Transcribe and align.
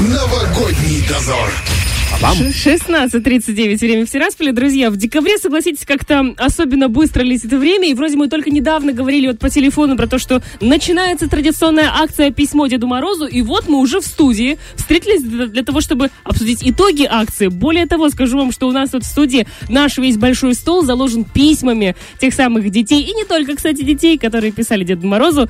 Новогодний 0.00 1.02
дозор. 1.08 1.50
16.39 2.20 3.78
время 3.80 4.06
в 4.06 4.10
Тирасполе. 4.10 4.52
Друзья, 4.52 4.90
в 4.90 4.96
декабре, 4.96 5.38
согласитесь, 5.38 5.84
как-то 5.84 6.34
особенно 6.36 6.88
быстро 6.88 7.22
летит 7.24 7.52
время. 7.52 7.90
И 7.90 7.94
вроде 7.94 8.16
мы 8.16 8.28
только 8.28 8.50
недавно 8.50 8.92
говорили 8.92 9.26
вот 9.26 9.40
по 9.40 9.50
телефону 9.50 9.96
про 9.96 10.06
то, 10.06 10.18
что 10.18 10.40
начинается 10.60 11.28
традиционная 11.28 11.90
акция 11.92 12.30
«Письмо 12.30 12.68
Деду 12.68 12.86
Морозу». 12.86 13.26
И 13.26 13.42
вот 13.42 13.68
мы 13.68 13.78
уже 13.78 14.00
в 14.00 14.06
студии 14.06 14.58
встретились 14.76 15.22
для, 15.22 15.46
для 15.48 15.64
того, 15.64 15.80
чтобы 15.80 16.10
обсудить 16.22 16.60
итоги 16.62 17.04
акции. 17.04 17.48
Более 17.48 17.86
того, 17.86 18.08
скажу 18.08 18.38
вам, 18.38 18.52
что 18.52 18.68
у 18.68 18.72
нас 18.72 18.92
вот 18.92 19.02
в 19.02 19.06
студии 19.06 19.48
наш 19.68 19.98
весь 19.98 20.16
большой 20.16 20.54
стол 20.54 20.84
заложен 20.84 21.24
письмами 21.24 21.96
тех 22.20 22.32
самых 22.34 22.70
детей. 22.70 23.02
И 23.02 23.12
не 23.14 23.24
только, 23.24 23.56
кстати, 23.56 23.82
детей, 23.82 24.16
которые 24.16 24.52
писали 24.52 24.84
Деду 24.84 25.08
Морозу. 25.08 25.48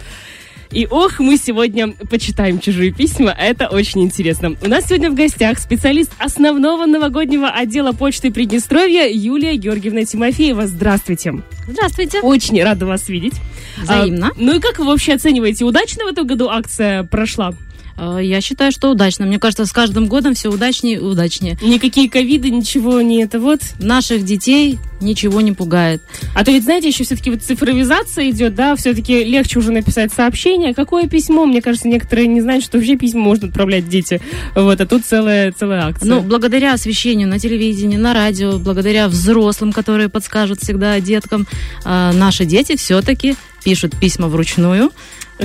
И 0.71 0.87
ох, 0.91 1.19
мы 1.19 1.37
сегодня 1.39 1.93
почитаем 2.11 2.61
чужие 2.61 2.93
письма, 2.93 3.31
это 3.31 3.69
очень 3.69 4.03
интересно. 4.03 4.55
У 4.63 4.69
нас 4.69 4.87
сегодня 4.87 5.11
в 5.11 5.15
гостях 5.15 5.59
специалист 5.59 6.11
основного 6.19 6.85
новогоднего 6.85 7.49
отдела 7.49 7.93
почты 7.93 8.31
Приднестровья 8.31 9.09
Юлия 9.11 9.57
Георгиевна 9.57 10.05
Тимофеева. 10.05 10.67
Здравствуйте. 10.67 11.43
Здравствуйте. 11.67 12.21
Очень 12.21 12.63
рада 12.63 12.85
вас 12.85 13.09
видеть. 13.09 13.35
Взаимно. 13.83 14.29
А, 14.29 14.33
ну 14.37 14.57
и 14.57 14.61
как 14.61 14.79
вы 14.79 14.85
вообще 14.85 15.15
оцениваете, 15.15 15.65
удачно 15.65 16.05
в 16.05 16.09
этом 16.09 16.27
году 16.27 16.49
акция 16.49 17.05
прошла? 17.05 17.55
Э, 17.99 18.21
Я 18.23 18.41
считаю, 18.41 18.73
что 18.73 18.91
удачно. 18.91 19.27
Мне 19.27 19.39
кажется, 19.39 19.67
с 19.67 19.73
каждым 19.73 20.07
годом 20.07 20.35
все 20.35 20.49
удачнее 20.51 20.97
и 20.97 21.01
удачнее. 21.01 21.59
Никакие 21.63 22.09
ковиды, 22.09 22.51
ничего 22.51 23.01
не 23.01 23.23
это 23.23 23.41
вот. 23.41 23.61
Наших 23.79 24.25
детей 24.25 24.79
ничего 25.01 25.41
не 25.41 25.53
пугает. 25.53 26.03
А 26.35 26.45
то 26.45 26.51
ведь, 26.51 26.65
знаете, 26.65 26.89
еще 26.89 27.05
все-таки 27.05 27.31
вот 27.31 27.43
цифровизация 27.43 28.31
идет, 28.31 28.55
да, 28.55 28.75
все-таки 28.77 29.23
легче 29.25 29.59
уже 29.59 29.71
написать 29.73 30.13
сообщение. 30.13 30.75
Какое 30.75 31.09
письмо? 31.09 31.47
Мне 31.47 31.63
кажется, 31.63 31.89
некоторые 31.89 32.27
не 32.27 32.41
знают, 32.41 32.65
что 32.65 32.79
вообще 32.79 32.97
письма 32.97 33.21
можно 33.21 33.49
отправлять 33.49 33.89
дети. 33.89 34.21
Вот, 34.55 34.81
а 34.81 34.87
тут 34.87 35.05
целая, 35.05 35.53
целая 35.53 35.87
акция. 35.87 36.09
Ну, 36.09 36.21
благодаря 36.21 36.75
освещению 36.75 37.29
на 37.29 37.39
телевидении, 37.39 37.97
на 37.97 38.15
радио, 38.15 38.59
благодаря 38.59 39.09
взрослым, 39.09 39.73
которые 39.73 40.09
подскажут 40.09 40.61
всегда 40.61 40.99
деткам, 41.01 41.47
э, 41.85 42.13
наши 42.13 42.45
дети 42.45 42.77
все-таки 42.77 43.37
пишут 43.65 43.97
письма 43.99 44.29
вручную, 44.29 44.93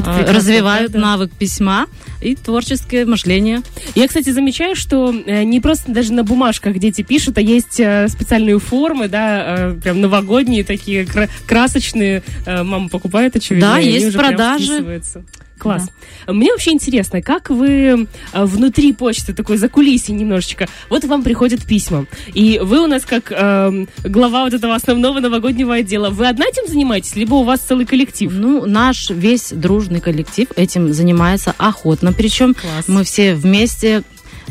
прекрасно, 0.02 0.33
развивают 0.33 0.91
правда? 0.91 1.08
навык 1.08 1.31
письма 1.31 1.86
и 2.22 2.36
творческое 2.36 3.05
мышление. 3.05 3.61
Я, 3.95 4.08
кстати, 4.08 4.30
замечаю, 4.31 4.75
что 4.75 5.13
э, 5.13 5.44
не 5.44 5.59
просто 5.59 5.91
даже 5.91 6.13
на 6.13 6.23
бумажках 6.23 6.77
дети 6.80 7.02
пишут, 7.03 7.38
а 7.38 7.41
есть 7.41 7.80
э, 7.80 8.08
специальные 8.08 8.59
формы, 8.59 9.08
да, 9.08 9.71
э, 9.71 9.73
прям 9.81 10.02
новогодние 10.02 10.64
такие 10.64 11.05
кра- 11.05 11.30
красочные. 11.45 12.23
Э, 12.45 12.64
мама 12.64 12.89
покупает, 12.89 13.36
очевидно. 13.36 13.69
Да, 13.73 13.77
есть 13.77 14.16
продажи. 14.16 15.02
Класс. 15.64 15.89
Мне 16.28 16.52
вообще 16.52 16.72
интересно, 16.72 17.22
как 17.22 17.50
вы 17.50 18.08
э, 18.33 18.45
внутри 18.45 18.92
почты, 18.92 19.33
такой 19.33 19.58
за 19.58 19.70
кулисье 19.70 20.14
немножечко, 20.14 20.67
вот 20.89 21.05
вам 21.05 21.23
приходят 21.23 21.66
письма, 21.66 22.05
и 22.33 22.59
вы 22.61 22.81
у 22.83 22.88
нас 22.88 23.05
как 23.05 23.31
эм, 23.31 23.88
глава 24.03 24.44
вот 24.44 24.53
этого 24.53 24.75
основного 24.75 25.22
новогоднего 25.22 25.75
отдела, 25.75 26.09
вы 26.09 26.28
одна 26.28 26.45
этим 26.45 26.67
занимаетесь, 26.67 27.16
либо 27.16 27.36
у 27.36 27.44
вас 27.44 27.61
целый 27.61 27.86
коллектив? 27.86 28.31
Ну, 28.33 28.66
наш 28.66 29.09
весь 29.09 29.53
дружный 29.53 30.02
коллектив 30.02 30.50
этим 30.55 30.94
занимается 30.94 31.55
охотно. 31.58 32.11
Причем 32.11 32.53
Класс. 32.53 32.88
мы 32.88 33.05
все 33.05 33.33
вместе 33.33 34.03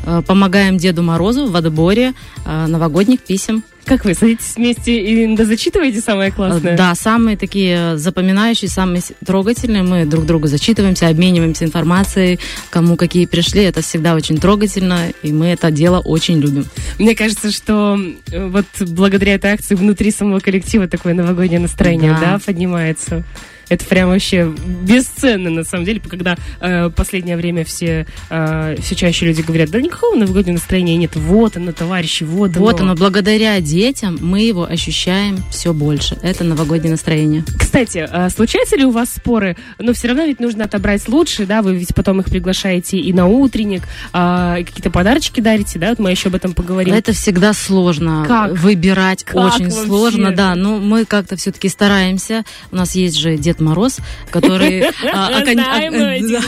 э, 0.06 0.22
помогаем 0.26 0.78
Деду 0.78 1.02
Морозу 1.02 1.46
в 1.46 1.56
отборе 1.56 2.14
э, 2.46 2.66
новогодних 2.66 3.20
писем. 3.20 3.62
Как 3.84 4.04
вы, 4.04 4.14
садитесь 4.14 4.54
вместе 4.56 4.96
и 5.00 5.36
зачитываете 5.36 6.00
самое 6.00 6.30
классное? 6.30 6.74
Э, 6.74 6.76
Да, 6.76 6.94
самые 6.94 7.36
такие 7.36 7.96
запоминающие, 7.98 8.68
самые 8.70 9.02
трогательные. 9.24 9.82
Мы 9.82 10.04
друг 10.06 10.24
другу 10.24 10.46
зачитываемся, 10.46 11.08
обмениваемся 11.08 11.64
информацией, 11.64 12.38
кому 12.70 12.96
какие 12.96 13.26
пришли. 13.26 13.62
Это 13.64 13.82
всегда 13.82 14.14
очень 14.14 14.38
трогательно, 14.38 15.10
и 15.22 15.32
мы 15.32 15.46
это 15.48 15.70
дело 15.70 15.98
очень 15.98 16.38
любим. 16.38 16.66
Мне 16.98 17.14
кажется, 17.16 17.50
что 17.50 17.98
э, 18.30 18.46
вот 18.48 18.66
благодаря 18.80 19.34
этой 19.34 19.52
акции 19.52 19.74
внутри 19.74 20.10
самого 20.10 20.38
коллектива 20.40 20.86
такое 20.86 21.14
новогоднее 21.14 21.60
настроение, 21.60 22.12
да, 22.12 22.32
Да. 22.34 22.38
поднимается. 22.44 23.24
Это 23.72 23.84
прям 23.86 24.10
вообще 24.10 24.52
бесценно, 24.82 25.50
на 25.50 25.64
самом 25.64 25.84
деле, 25.84 26.00
когда 26.00 26.36
э, 26.60 26.90
последнее 26.90 27.36
время 27.36 27.64
все, 27.64 28.06
э, 28.30 28.76
все 28.80 28.94
чаще 28.94 29.26
люди 29.26 29.40
говорят, 29.42 29.70
да 29.70 29.80
никакого 29.80 30.16
новогоднего 30.16 30.54
настроения 30.54 30.96
нет, 30.96 31.16
вот 31.16 31.56
оно, 31.56 31.72
товарищи, 31.72 32.24
вот, 32.24 32.56
Вот 32.56 32.80
оно, 32.80 32.94
благодаря 32.94 33.58
детям 33.60 34.18
мы 34.20 34.40
его 34.42 34.64
ощущаем 34.64 35.38
все 35.50 35.72
больше. 35.72 36.18
Это 36.22 36.44
новогоднее 36.44 36.90
настроение. 36.90 37.44
Кстати, 37.58 38.06
э, 38.10 38.28
случаются 38.30 38.76
ли 38.76 38.84
у 38.84 38.90
вас 38.90 39.10
споры? 39.14 39.56
Но 39.78 39.92
все 39.94 40.08
равно 40.08 40.24
ведь 40.24 40.40
нужно 40.40 40.64
отобрать 40.64 41.08
лучшие, 41.08 41.46
да, 41.46 41.62
вы 41.62 41.76
ведь 41.76 41.94
потом 41.94 42.20
их 42.20 42.26
приглашаете 42.26 42.98
и 42.98 43.12
на 43.12 43.26
утренник, 43.26 43.82
и 43.82 44.64
какие-то 44.64 44.90
подарочки 44.90 45.40
дарите, 45.40 45.78
да, 45.78 45.90
вот 45.90 45.98
мы 45.98 46.10
еще 46.10 46.28
об 46.28 46.34
этом 46.34 46.52
поговорим. 46.52 46.94
Это 46.94 47.12
всегда 47.12 47.52
сложно 47.54 48.24
Как? 48.26 48.52
выбирать, 48.52 49.24
Как 49.24 49.36
очень 49.36 49.64
вообще? 49.70 49.86
сложно, 49.86 50.32
да. 50.32 50.54
Но 50.54 50.78
мы 50.78 51.04
как-то 51.04 51.36
все-таки 51.36 51.68
стараемся. 51.68 52.44
У 52.70 52.76
нас 52.76 52.94
есть 52.94 53.16
же 53.16 53.36
Дед 53.36 53.60
Мороз, 53.62 53.98
который, 54.30 54.82
а, 55.12 55.28
а, 55.28 55.44
да. 55.44 56.40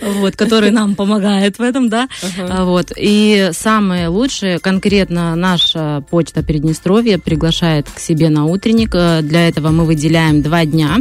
вот, 0.00 0.36
который 0.36 0.70
нам 0.70 0.94
помогает 0.94 1.58
в 1.58 1.62
этом, 1.62 1.88
да. 1.88 2.08
А, 2.38 2.64
Вот 2.64 2.92
и 2.96 3.50
самое 3.52 4.08
лучшее, 4.08 4.58
конкретно 4.58 5.34
наша 5.34 6.04
почта 6.10 6.42
Приднестровья 6.42 7.18
приглашает 7.18 7.88
к 7.90 7.98
себе 7.98 8.28
на 8.28 8.46
утренник. 8.46 8.90
Э, 8.94 9.20
Для 9.22 9.48
этого 9.48 9.70
мы 9.70 9.84
выделяем 9.84 10.42
два 10.42 10.64
дня 10.64 10.98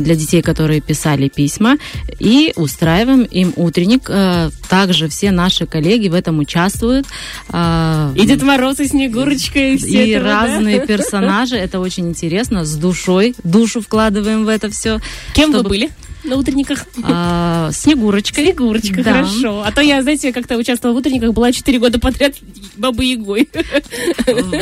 для 0.00 0.14
детей, 0.14 0.42
которые 0.42 0.80
писали 0.80 1.28
письма, 1.28 1.76
и 2.18 2.52
устраиваем 2.56 3.22
им 3.22 3.52
утренник. 3.56 4.08
Э, 4.08 4.50
Также 4.68 5.08
все 5.08 5.30
наши 5.30 5.66
коллеги 5.66 6.08
в 6.08 6.14
этом 6.14 6.38
участвуют. 6.38 7.06
И 7.52 8.26
Дед 8.26 8.42
Мороз, 8.42 8.80
и 8.80 8.86
Снегурочка, 8.86 9.58
и 9.58 9.76
все 9.76 10.06
и 10.06 10.14
разные 10.14 10.86
персонажи. 10.86 11.56
Это 11.56 11.80
очень 11.80 12.08
интересно. 12.08 12.64
С 12.64 12.74
душой. 12.76 13.34
Душу 13.44 13.80
вкладываем 14.28 14.44
в 14.44 14.48
это 14.48 14.70
все. 14.70 15.00
Кем 15.34 15.50
вы 15.52 15.58
чтобы- 15.58 15.68
были 15.70 15.90
на 16.24 16.36
утренниках? 16.36 16.84
А, 17.04 17.70
Снегурочкой. 17.72 18.44
Снегурочка, 18.44 19.02
Да. 19.02 19.12
хорошо. 19.12 19.62
А 19.64 19.72
то 19.72 19.80
я, 19.80 20.02
знаете, 20.02 20.32
как-то 20.32 20.56
участвовала 20.56 20.96
в 20.96 20.98
утренниках, 21.00 21.32
была 21.32 21.52
четыре 21.52 21.78
года 21.78 21.98
подряд 21.98 22.34
бабой 22.76 23.08
Ягой. 23.12 23.48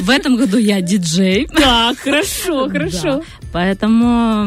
В 0.00 0.10
этом 0.10 0.36
году 0.36 0.58
я 0.58 0.80
диджей. 0.80 1.46
Так, 1.46 1.98
хорошо, 1.98 2.68
хорошо. 2.68 3.02
Да. 3.02 3.22
Поэтому 3.56 4.44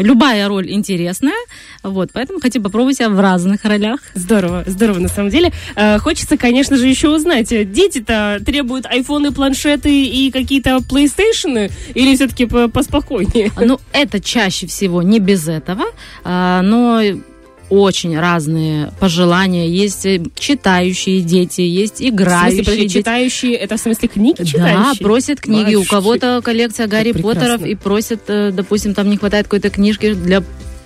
любая 0.00 0.46
роль 0.46 0.70
интересная. 0.70 1.34
Вот, 1.82 2.10
поэтому 2.12 2.38
хотим 2.38 2.62
попробовать 2.62 2.98
себя 2.98 3.08
в 3.08 3.18
разных 3.18 3.64
ролях. 3.64 3.98
Здорово, 4.14 4.62
здорово, 4.68 5.00
на 5.00 5.08
самом 5.08 5.30
деле. 5.30 5.50
Э, 5.74 5.98
Хочется, 5.98 6.36
конечно 6.36 6.76
же, 6.76 6.86
еще 6.86 7.08
узнать, 7.08 7.50
э, 7.50 7.64
дети-то 7.64 8.38
требуют 8.46 8.86
айфоны, 8.86 9.32
планшеты 9.32 10.04
и 10.04 10.30
какие-то 10.30 10.78
плейстейшены 10.80 11.70
или 11.94 12.14
все-таки 12.14 12.46
поспокойнее? 12.46 13.50
Ну, 13.60 13.80
это 13.92 14.20
чаще 14.20 14.68
всего 14.68 15.02
не 15.02 15.18
без 15.18 15.48
этого, 15.48 15.86
а, 16.22 16.62
но 16.62 17.00
очень 17.72 18.18
разные 18.18 18.92
пожелания. 19.00 19.66
Есть 19.68 20.04
э, 20.04 20.20
читающие 20.38 21.22
дети, 21.22 21.62
есть 21.62 22.00
В 22.00 22.08
играющие 22.08 22.56
смысле, 22.56 22.64
подожди, 22.64 22.82
дети. 22.82 22.98
читающие, 22.98 23.54
это 23.54 23.76
в 23.76 23.80
смысле 23.80 24.08
книги 24.08 24.36
Да, 24.38 24.44
читающие? 24.44 25.02
просят 25.02 25.40
книги. 25.40 25.74
У 25.74 25.78
Вообще. 25.78 25.90
кого-то 25.90 26.40
коллекция 26.44 26.86
Гарри. 26.86 27.12
Поттеров 27.12 27.64
и 27.64 27.74
просят, 27.74 28.20
э, 28.28 28.50
допустим, 28.52 28.92
там 28.94 29.08
не 29.08 29.16
хватает 29.16 29.46
какой-то 29.46 29.70
книжки 29.70 30.12
для 30.12 30.42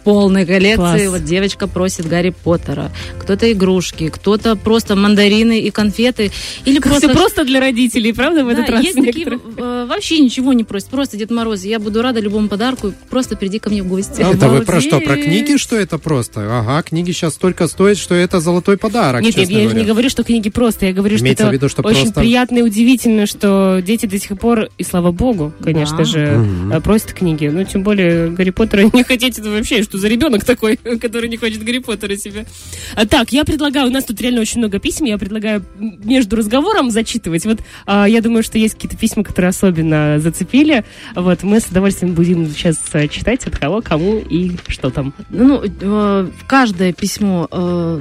полной 0.07 0.47
коллекции. 0.47 0.77
Класс. 0.77 1.03
Вот 1.09 1.25
девочка 1.25 1.67
просит 1.67 2.07
Гарри 2.07 2.31
Поттера. 2.45 2.93
Кто-то 3.19 3.51
игрушки, 3.51 4.09
кто-то 4.09 4.55
просто 4.55 4.95
мандарины 4.95 5.59
и 5.59 5.71
конфеты. 5.73 6.31
Или 6.65 6.79
Просто, 6.79 7.09
просто... 7.09 7.19
просто 7.19 7.45
для 7.45 7.59
родителей, 7.59 8.13
правда, 8.13 8.45
в 8.45 8.47
Да, 8.47 8.53
этот 8.53 8.71
раз? 8.71 8.85
есть 8.85 8.97
такие, 9.05 9.27
э, 9.57 9.87
вообще 9.89 10.21
ничего 10.21 10.53
не 10.53 10.63
просят. 10.63 10.91
Просто 10.91 11.17
Дед 11.17 11.33
Мороз, 11.33 11.65
я 11.65 11.81
буду 11.81 12.03
рада 12.03 12.21
любому 12.21 12.47
подарку. 12.49 12.93
Просто 13.11 13.37
приди 13.37 13.59
ко 13.59 13.69
мне 13.69 13.83
в 13.83 13.89
гости. 13.89 14.21
Это 14.23 14.49
вы 14.49 14.63
про 14.63 14.81
что? 14.81 15.01
Про 15.01 15.17
книги, 15.17 15.57
что 15.57 15.75
это 15.75 15.99
просто? 15.99 16.61
Ага, 16.61 16.83
книги 16.85 17.11
сейчас 17.11 17.35
столько 17.35 17.67
стоят, 17.67 17.99
что 17.99 18.15
это 18.15 18.39
золотой 18.39 18.77
подарок, 18.77 19.23
Нет, 19.23 19.37
я 19.37 19.45
же 19.45 19.51
говоря. 19.51 19.81
не 19.81 19.85
говорю, 19.85 20.09
что 20.09 20.23
книги 20.23 20.51
просто. 20.51 20.87
Я 20.87 20.93
говорю, 20.93 21.17
Имеется 21.19 21.43
что 21.43 21.49
это 21.49 21.55
виду, 21.57 21.69
что 21.69 21.83
очень 21.83 22.03
просто- 22.03 22.21
приятно 22.21 22.59
и 22.59 22.63
удивительно, 22.63 23.27
что 23.27 23.83
дети 23.85 24.07
до 24.07 24.21
сих 24.21 24.39
пор, 24.39 24.69
и 24.79 24.85
слава 24.85 25.11
богу, 25.11 25.53
конечно 25.65 25.99
Да. 25.99 26.05
же, 26.05 26.47
э, 26.73 26.81
просят 26.81 27.13
книги. 27.13 27.49
Ну, 27.53 27.65
тем 27.65 27.83
более 27.83 28.31
Гарри 28.31 28.51
Поттера 28.51 28.83
не 28.93 29.03
хотите 29.03 29.43
вообще, 29.43 29.83
что 29.83 29.96
за 29.97 30.09
ребенок 30.09 30.45
такой, 30.45 30.77
который 31.01 31.29
не 31.29 31.37
хочет 31.37 31.63
Гарри 31.63 31.79
Поттера 31.79 32.17
себе. 32.17 32.47
А, 32.95 33.07
так, 33.07 33.33
я 33.33 33.45
предлагаю, 33.45 33.89
у 33.89 33.91
нас 33.91 34.05
тут 34.05 34.21
реально 34.21 34.41
очень 34.41 34.59
много 34.59 34.79
писем, 34.79 35.07
я 35.07 35.19
предлагаю 35.19 35.65
между 35.79 36.37
разговором 36.37 36.91
зачитывать. 36.91 37.45
Вот 37.45 37.61
а, 37.87 38.07
я 38.09 38.21
думаю, 38.21 38.43
что 38.43 38.59
есть 38.59 38.75
какие-то 38.75 38.97
письма, 38.97 39.25
которые 39.25 39.51
особенно 39.51 40.19
зацепили. 40.19 40.85
Вот 41.15 41.43
мы 41.43 41.61
с 41.61 41.67
удовольствием 41.67 42.15
будем 42.15 42.49
сейчас 42.51 42.79
э, 42.93 43.09
читать 43.09 43.47
от 43.47 43.59
кого, 43.59 43.83
кому 43.83 44.19
и 44.19 44.53
что 44.69 44.91
там. 44.91 45.15
Ну, 45.31 45.63
э, 45.65 46.29
каждое 46.47 46.93
письмо 46.93 47.49
э, 47.51 48.01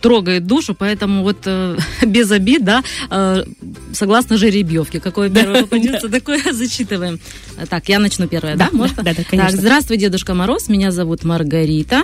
трогает 0.00 0.46
душу, 0.46 0.74
поэтому 0.74 1.22
вот 1.22 1.38
э, 1.44 1.76
без 2.06 2.30
обид, 2.30 2.64
да, 2.64 2.82
э, 3.10 3.44
согласно 3.92 4.36
жеребьевке, 4.36 5.00
какое 5.00 5.30
первое 5.30 5.62
попадется, 5.62 6.08
такое 6.08 6.40
зачитываем. 6.52 7.20
Так, 7.68 7.88
я 7.88 7.98
начну 7.98 8.26
первое, 8.26 8.56
да, 8.56 8.68
можно? 8.72 9.02
Да, 9.02 9.10
да, 9.10 9.14
Так, 9.14 9.26
конечно. 9.28 9.58
здравствуй, 9.58 9.96
Дедушка 9.96 10.34
Мороз, 10.34 10.68
меня 10.68 10.90
зовут 10.90 11.24
Маргарита. 11.24 12.02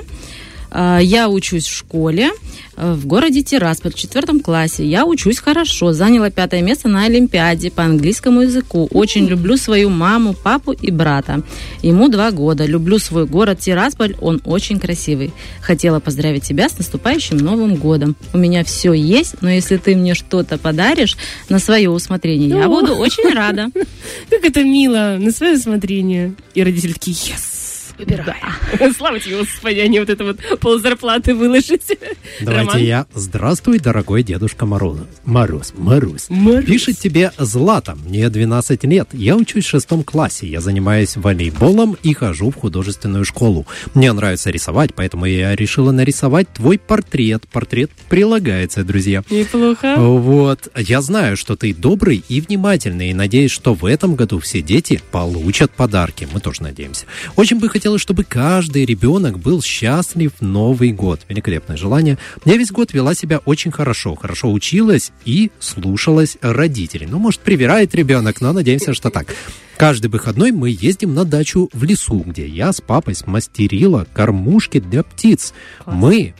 А, 0.78 0.98
Я 0.98 1.30
учусь 1.30 1.64
в 1.64 1.74
школе 1.74 2.32
э, 2.76 2.92
в 2.92 3.06
городе 3.06 3.42
Тирасполь 3.42 3.92
в 3.92 3.94
четвертом 3.94 4.40
классе. 4.40 4.84
Я 4.84 5.06
учусь 5.06 5.38
хорошо, 5.38 5.94
заняла 5.94 6.28
пятое 6.28 6.60
место 6.60 6.86
на 6.88 7.04
Олимпиаде 7.04 7.70
по 7.70 7.82
английскому 7.82 8.42
языку. 8.42 8.86
Очень 8.92 9.26
люблю 9.26 9.56
свою 9.56 9.88
маму, 9.88 10.34
папу 10.34 10.72
и 10.72 10.90
брата. 10.90 11.40
Ему 11.80 12.10
два 12.10 12.30
года. 12.30 12.66
Люблю 12.66 12.98
свой 12.98 13.24
город 13.24 13.60
Тирасполь, 13.60 14.16
он 14.20 14.42
очень 14.44 14.78
красивый. 14.78 15.32
Хотела 15.62 15.98
поздравить 15.98 16.42
тебя 16.42 16.68
с 16.68 16.76
наступающим 16.76 17.38
Новым 17.38 17.76
годом. 17.76 18.14
У 18.34 18.38
меня 18.38 18.62
все 18.62 18.92
есть, 18.92 19.36
но 19.40 19.48
если 19.48 19.78
ты 19.78 19.96
мне 19.96 20.14
что-то 20.14 20.58
подаришь 20.58 21.16
на 21.48 21.58
свое 21.58 21.88
усмотрение, 21.88 22.50
я 22.50 22.68
буду 22.68 22.92
очень 22.96 23.32
рада. 23.32 23.70
Как 24.28 24.44
это 24.44 24.62
мило, 24.62 25.16
на 25.18 25.30
свое 25.32 25.54
усмотрение. 25.54 26.34
И 26.52 26.62
родители 26.62 26.92
такие, 26.92 27.16
yes, 27.16 27.55
выбирай. 27.98 28.40
Слава 28.96 29.18
тебе, 29.20 29.38
Господи, 29.38 29.80
они 29.80 30.00
вот 30.00 30.10
это 30.10 30.24
вот 30.24 30.38
ползарплаты 30.60 31.34
выложить. 31.34 31.98
Давайте 32.40 32.72
Роман? 32.72 32.82
я. 32.82 33.06
Здравствуй, 33.14 33.78
дорогой 33.78 34.22
Дедушка 34.22 34.66
Мороз. 34.66 34.98
Мороз, 35.24 35.72
Мороз. 35.76 36.26
Мороз. 36.28 36.64
Пишет 36.64 36.98
тебе 36.98 37.32
Злата. 37.38 37.96
Мне 38.04 38.28
12 38.28 38.84
лет. 38.84 39.08
Я 39.12 39.36
учусь 39.36 39.64
в 39.64 39.68
шестом 39.68 40.02
классе. 40.02 40.46
Я 40.46 40.60
занимаюсь 40.60 41.16
волейболом 41.16 41.96
и 42.02 42.14
хожу 42.14 42.50
в 42.50 42.56
художественную 42.56 43.24
школу. 43.24 43.66
Мне 43.94 44.12
нравится 44.12 44.50
рисовать, 44.50 44.94
поэтому 44.94 45.26
я 45.26 45.54
решила 45.54 45.92
нарисовать 45.92 46.52
твой 46.52 46.78
портрет. 46.78 47.46
Портрет 47.50 47.90
прилагается, 48.08 48.84
друзья. 48.84 49.22
Неплохо. 49.30 49.96
Вот. 49.96 50.68
Я 50.76 51.00
знаю, 51.00 51.36
что 51.36 51.56
ты 51.56 51.74
добрый 51.74 52.24
и 52.28 52.40
внимательный, 52.40 53.10
и 53.10 53.14
надеюсь, 53.14 53.50
что 53.50 53.74
в 53.74 53.84
этом 53.86 54.14
году 54.14 54.38
все 54.40 54.62
дети 54.62 55.00
получат 55.10 55.70
подарки. 55.70 56.28
Мы 56.32 56.40
тоже 56.40 56.62
надеемся. 56.62 57.06
Очень 57.36 57.58
бы 57.58 57.68
хотелось, 57.68 57.85
чтобы 57.96 58.24
каждый 58.24 58.84
ребенок 58.84 59.38
был 59.38 59.62
счастлив 59.62 60.32
в 60.38 60.44
Новый 60.44 60.92
год. 60.92 61.20
Великолепное 61.28 61.76
желание. 61.76 62.18
Я 62.44 62.56
весь 62.56 62.70
год 62.72 62.92
вела 62.92 63.14
себя 63.14 63.40
очень 63.44 63.70
хорошо. 63.70 64.14
Хорошо 64.14 64.52
училась 64.52 65.12
и 65.24 65.50
слушалась 65.60 66.36
родителей. 66.42 67.06
Ну, 67.06 67.18
может, 67.18 67.40
привирает 67.40 67.94
ребенок, 67.94 68.40
но 68.40 68.52
надеемся, 68.52 68.92
что 68.92 69.10
так. 69.10 69.34
Каждый 69.76 70.08
выходной 70.08 70.52
мы 70.52 70.70
ездим 70.70 71.14
на 71.14 71.24
дачу 71.24 71.70
в 71.72 71.84
лесу, 71.84 72.22
где 72.26 72.46
я 72.46 72.72
с 72.72 72.80
папой 72.80 73.14
смастерила 73.14 74.06
кормушки 74.12 74.80
для 74.80 75.02
птиц. 75.02 75.54
Мы 75.86 76.34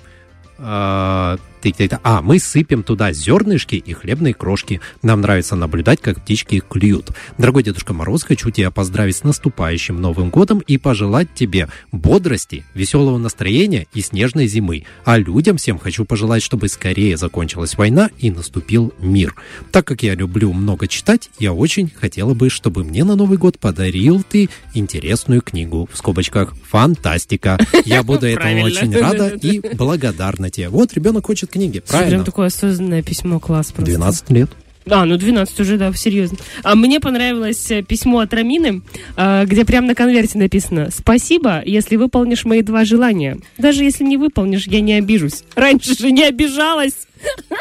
а, 0.59 1.39
ты- 1.73 1.99
а, 2.03 2.23
мы 2.23 2.39
сыпем 2.39 2.83
туда 2.83 3.13
зернышки 3.13 3.77
и 3.77 3.93
хлебные 3.93 4.35
крошки. 4.35 4.81
Нам 5.03 5.21
нравится 5.21 5.57
наблюдать, 5.57 6.01
как 6.01 6.21
птички 6.23 6.63
клюют. 6.69 7.11
Дорогой 7.39 7.63
Дедушка 7.63 7.93
Мороз, 7.95 8.23
хочу 8.25 8.51
тебя 8.51 8.71
поздравить 8.71 9.17
с 9.17 9.25
наступающим 9.25 10.01
Новым 10.01 10.31
годом 10.31 10.61
и 10.61 10.79
пожелать 10.79 11.29
тебе 11.35 11.69
бодрости, 11.93 12.65
веселого 12.75 13.19
настроения 13.19 13.87
и 13.95 14.01
снежной 14.01 14.47
зимы. 14.47 14.85
А 15.05 15.19
людям 15.19 15.57
всем 15.57 15.79
хочу 15.79 16.05
пожелать, 16.05 16.43
чтобы 16.43 16.69
скорее 16.69 17.17
закончилась 17.17 17.77
война 17.77 18.11
и 18.19 18.31
наступил 18.31 18.93
мир. 19.01 19.35
Так 19.73 19.87
как 19.87 20.03
я 20.03 20.15
люблю 20.15 20.53
много 20.53 20.89
читать, 20.89 21.31
я 21.39 21.53
очень 21.53 21.91
хотела 21.95 22.35
бы, 22.35 22.51
чтобы 22.51 22.85
мне 22.85 23.05
на 23.05 23.17
Новый 23.17 23.39
год 23.39 23.59
подарил 23.59 24.23
ты 24.23 24.49
интересную 24.75 25.41
книгу. 25.43 25.89
В 25.93 25.97
скобочках 25.97 26.55
«Фантастика». 26.69 27.59
Я 27.85 28.03
буду 28.03 28.27
этому 28.27 28.63
очень 28.63 28.95
рада 28.97 29.29
и 29.29 29.61
благодарна 29.75 30.51
тебе. 30.51 30.69
Вот 30.69 30.93
ребенок 30.95 31.27
хочет 31.27 31.51
книги. 31.57 31.81
Прям 31.81 32.01
Правильно. 32.01 32.25
такое 32.25 32.47
осознанное 32.47 33.03
письмо, 33.03 33.41
класс 33.41 33.73
просто. 33.73 33.91
12 33.91 34.31
лет. 34.31 34.51
А, 34.89 35.05
ну 35.05 35.17
12 35.17 35.61
уже, 35.61 35.79
да, 35.79 35.93
серьезно. 35.93 36.39
А 36.63 36.77
мне 36.77 37.01
понравилось 37.01 37.71
э, 37.73 37.83
письмо 37.83 38.21
от 38.21 38.33
Рамины, 38.33 38.83
э, 39.17 39.45
где 39.45 39.65
прямо 39.65 39.89
на 39.89 39.95
конверте 39.97 40.39
написано 40.39 40.91
«Спасибо, 40.95 41.61
если 41.65 41.97
выполнишь 41.97 42.45
мои 42.45 42.63
два 42.63 42.85
желания. 42.85 43.39
Даже 43.59 43.83
если 43.83 44.05
не 44.05 44.17
выполнишь, 44.17 44.69
я 44.69 44.81
не 44.81 44.95
обижусь. 44.95 45.43
Раньше 45.57 45.97
же 45.99 46.13
не 46.13 46.23
обижалась. 46.23 47.09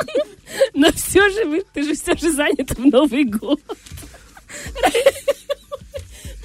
Но 0.76 0.92
все 0.92 1.28
же 1.32 1.46
вы, 1.46 1.64
ты 1.74 1.84
же 1.84 1.96
все 1.96 2.16
же 2.16 2.32
занят 2.32 2.70
в 2.78 2.86
Новый 2.86 3.24
год. 3.24 3.60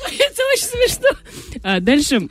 Это 0.00 0.42
очень 0.54 0.66
смешно. 0.66 1.10
А 1.62 1.80
дальше 1.80 2.28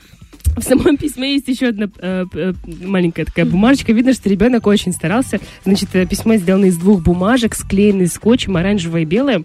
в 0.60 0.64
самом 0.64 0.98
письме 0.98 1.34
есть 1.34 1.48
еще 1.48 1.68
одна 1.68 1.90
э, 1.98 2.26
э, 2.34 2.54
маленькая 2.66 3.26
такая 3.26 3.46
бумажечка. 3.46 3.94
Видно, 3.94 4.14
что 4.14 4.30
ребенок 4.30 4.68
очень 4.68 4.94
старался. 4.94 5.40
Значит, 5.66 5.90
э, 5.94 6.06
письмо 6.06 6.36
сделано 6.36 6.66
из 6.66 6.78
двух 6.78 7.02
бумажек, 7.02 7.56
склеены 7.56 8.08
скотчем, 8.08 8.58
оранжевое 8.58 9.04
и 9.04 9.06
белое. 9.06 9.44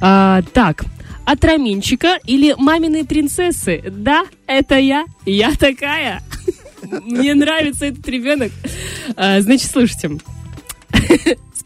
А, 0.00 0.42
так, 0.52 0.84
от 1.24 1.44
Раминчика 1.44 2.18
или 2.26 2.54
маминой 2.56 3.04
принцессы. 3.04 3.82
Да, 3.86 4.24
это 4.46 4.78
я. 4.78 5.04
Я 5.24 5.52
такая. 5.52 6.22
Мне 7.04 7.34
нравится 7.34 7.86
этот 7.86 8.06
ребенок. 8.08 8.52
А, 9.16 9.40
значит, 9.40 9.70
слушайте. 9.70 10.18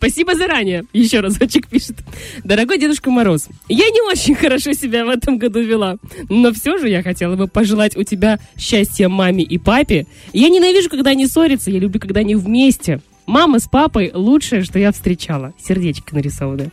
Спасибо 0.07 0.37
заранее. 0.37 0.85
Еще 0.93 1.19
разочек 1.19 1.67
пишет. 1.67 1.97
Дорогой 2.45 2.79
Дедушка 2.79 3.11
Мороз, 3.11 3.49
я 3.69 3.91
не 3.91 4.01
очень 4.03 4.37
хорошо 4.37 4.73
себя 4.73 5.05
в 5.05 5.09
этом 5.09 5.37
году 5.37 5.61
вела, 5.61 5.97
но 6.29 6.53
все 6.53 6.79
же 6.79 6.89
я 6.89 7.03
хотела 7.03 7.35
бы 7.35 7.49
пожелать 7.49 7.97
у 7.97 8.05
тебя 8.05 8.39
счастья 8.57 9.09
маме 9.09 9.43
и 9.43 9.59
папе. 9.59 10.07
Я 10.33 10.49
ненавижу, 10.49 10.89
когда 10.91 11.11
они 11.11 11.27
ссорятся, 11.27 11.73
я 11.73 11.81
люблю, 11.81 11.99
когда 11.99 12.21
они 12.21 12.37
вместе. 12.37 13.01
Мама 13.27 13.59
с 13.59 13.67
папой 13.67 14.13
лучшее, 14.15 14.63
что 14.63 14.79
я 14.79 14.93
встречала. 14.93 15.55
Сердечко 15.59 16.15
нарисованное. 16.15 16.71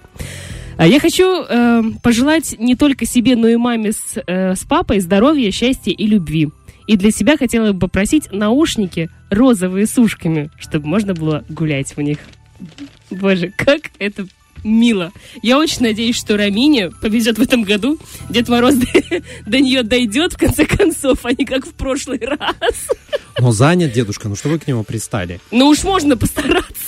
А 0.77 0.86
Я 0.86 1.00
хочу 1.00 1.44
э, 1.44 1.81
пожелать 2.03 2.56
не 2.59 2.75
только 2.75 3.07
себе, 3.07 3.36
но 3.36 3.47
и 3.47 3.56
маме 3.56 3.94
с, 3.94 4.21
э, 4.27 4.53
с 4.53 4.59
папой 4.59 5.00
здоровья, 5.00 5.50
счастья 5.50 5.91
и 5.91 6.06
любви. 6.06 6.50
И 6.86 6.97
для 6.97 7.09
себя 7.09 7.36
хотела 7.38 7.71
бы 7.71 7.79
попросить 7.79 8.31
наушники 8.31 9.09
розовые 9.31 9.88
с 9.88 9.97
ушками, 9.97 10.51
чтобы 10.59 10.88
можно 10.88 11.15
было 11.15 11.44
гулять 11.50 11.97
в 11.97 12.01
них. 12.01 12.19
Боже, 13.12 13.54
как 13.56 13.92
это 14.00 14.27
мило. 14.63 15.12
Я 15.42 15.57
очень 15.57 15.81
надеюсь, 15.81 16.18
что 16.18 16.38
Рамине 16.38 16.89
повезет 17.01 17.38
в 17.38 17.42
этом 17.42 17.63
году. 17.63 18.00
Дед 18.30 18.48
Мороз 18.50 18.75
до, 18.75 18.88
до 19.45 19.60
нее 19.60 19.83
дойдет, 19.83 20.33
в 20.33 20.38
конце 20.38 20.65
концов, 20.65 21.19
а 21.24 21.31
не 21.33 21.45
как 21.45 21.65
в 21.65 21.74
прошлый 21.74 22.19
раз. 22.21 22.75
Но 23.39 23.51
занят 23.51 23.92
дедушка, 23.92 24.30
ну 24.30 24.36
что 24.36 24.50
вы 24.50 24.60
к 24.60 24.68
нему 24.68 24.83
пристали? 24.83 25.39
Ну 25.51 25.68
уж 25.68 25.83
можно 25.83 26.15
постараться. 26.18 26.82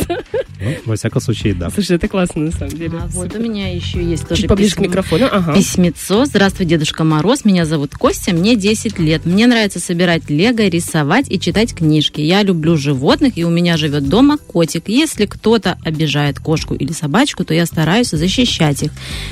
Ну, 0.65 0.75
во 0.85 0.95
всяком 0.95 1.21
случае, 1.21 1.53
да. 1.53 1.69
Слушай, 1.69 1.97
это 1.97 2.07
классно 2.07 2.41
на 2.41 2.51
самом 2.51 2.71
деле. 2.71 2.97
А 2.99 3.07
вот 3.07 3.35
у 3.35 3.39
меня 3.39 3.71
еще 3.73 4.03
есть 4.03 4.27
тоже 4.27 4.41
Чуть 4.41 4.49
поближе 4.49 4.71
к 4.71 4.77
письмо. 4.77 4.87
микрофону. 4.87 5.27
Ага. 5.31 5.53
Письмецо. 5.53 6.25
Здравствуй, 6.25 6.65
Дедушка 6.65 7.03
Мороз. 7.03 7.45
Меня 7.45 7.65
зовут 7.65 7.93
Костя, 7.95 8.33
мне 8.33 8.55
10 8.55 8.97
лет. 8.99 9.25
Мне 9.25 9.47
нравится 9.47 9.79
собирать 9.79 10.29
лего, 10.29 10.67
рисовать 10.67 11.27
и 11.29 11.39
читать 11.39 11.75
книжки. 11.75 12.21
Я 12.21 12.41
люблю 12.43 12.77
животных, 12.77 13.37
и 13.37 13.45
у 13.45 13.49
меня 13.49 13.77
живет 13.77 14.09
дома 14.09 14.37
котик. 14.37 14.89
Если 14.89 15.25
кто-то 15.25 15.77
обижает 15.83 16.39
кошку 16.39 16.73
или 16.73 16.91
собачку, 16.91 17.45
то 17.45 17.53
я 17.53 17.65
стараюсь 17.65 18.09
защищать 18.09 18.83
их. 18.83 18.91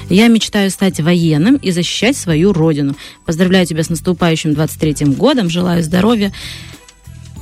Я 0.09 0.27
мечтаю 0.27 0.69
стать 0.69 0.99
военным 0.99 1.55
и 1.55 1.71
защищать 1.71 2.15
свою 2.15 2.53
родину. 2.53 2.95
Поздравляю 3.25 3.65
тебя 3.65 3.83
с 3.83 3.89
наступающим 3.89 4.51
23-м 4.51 5.13
годом. 5.13 5.49
Желаю 5.49 5.81
здоровья, 5.83 6.31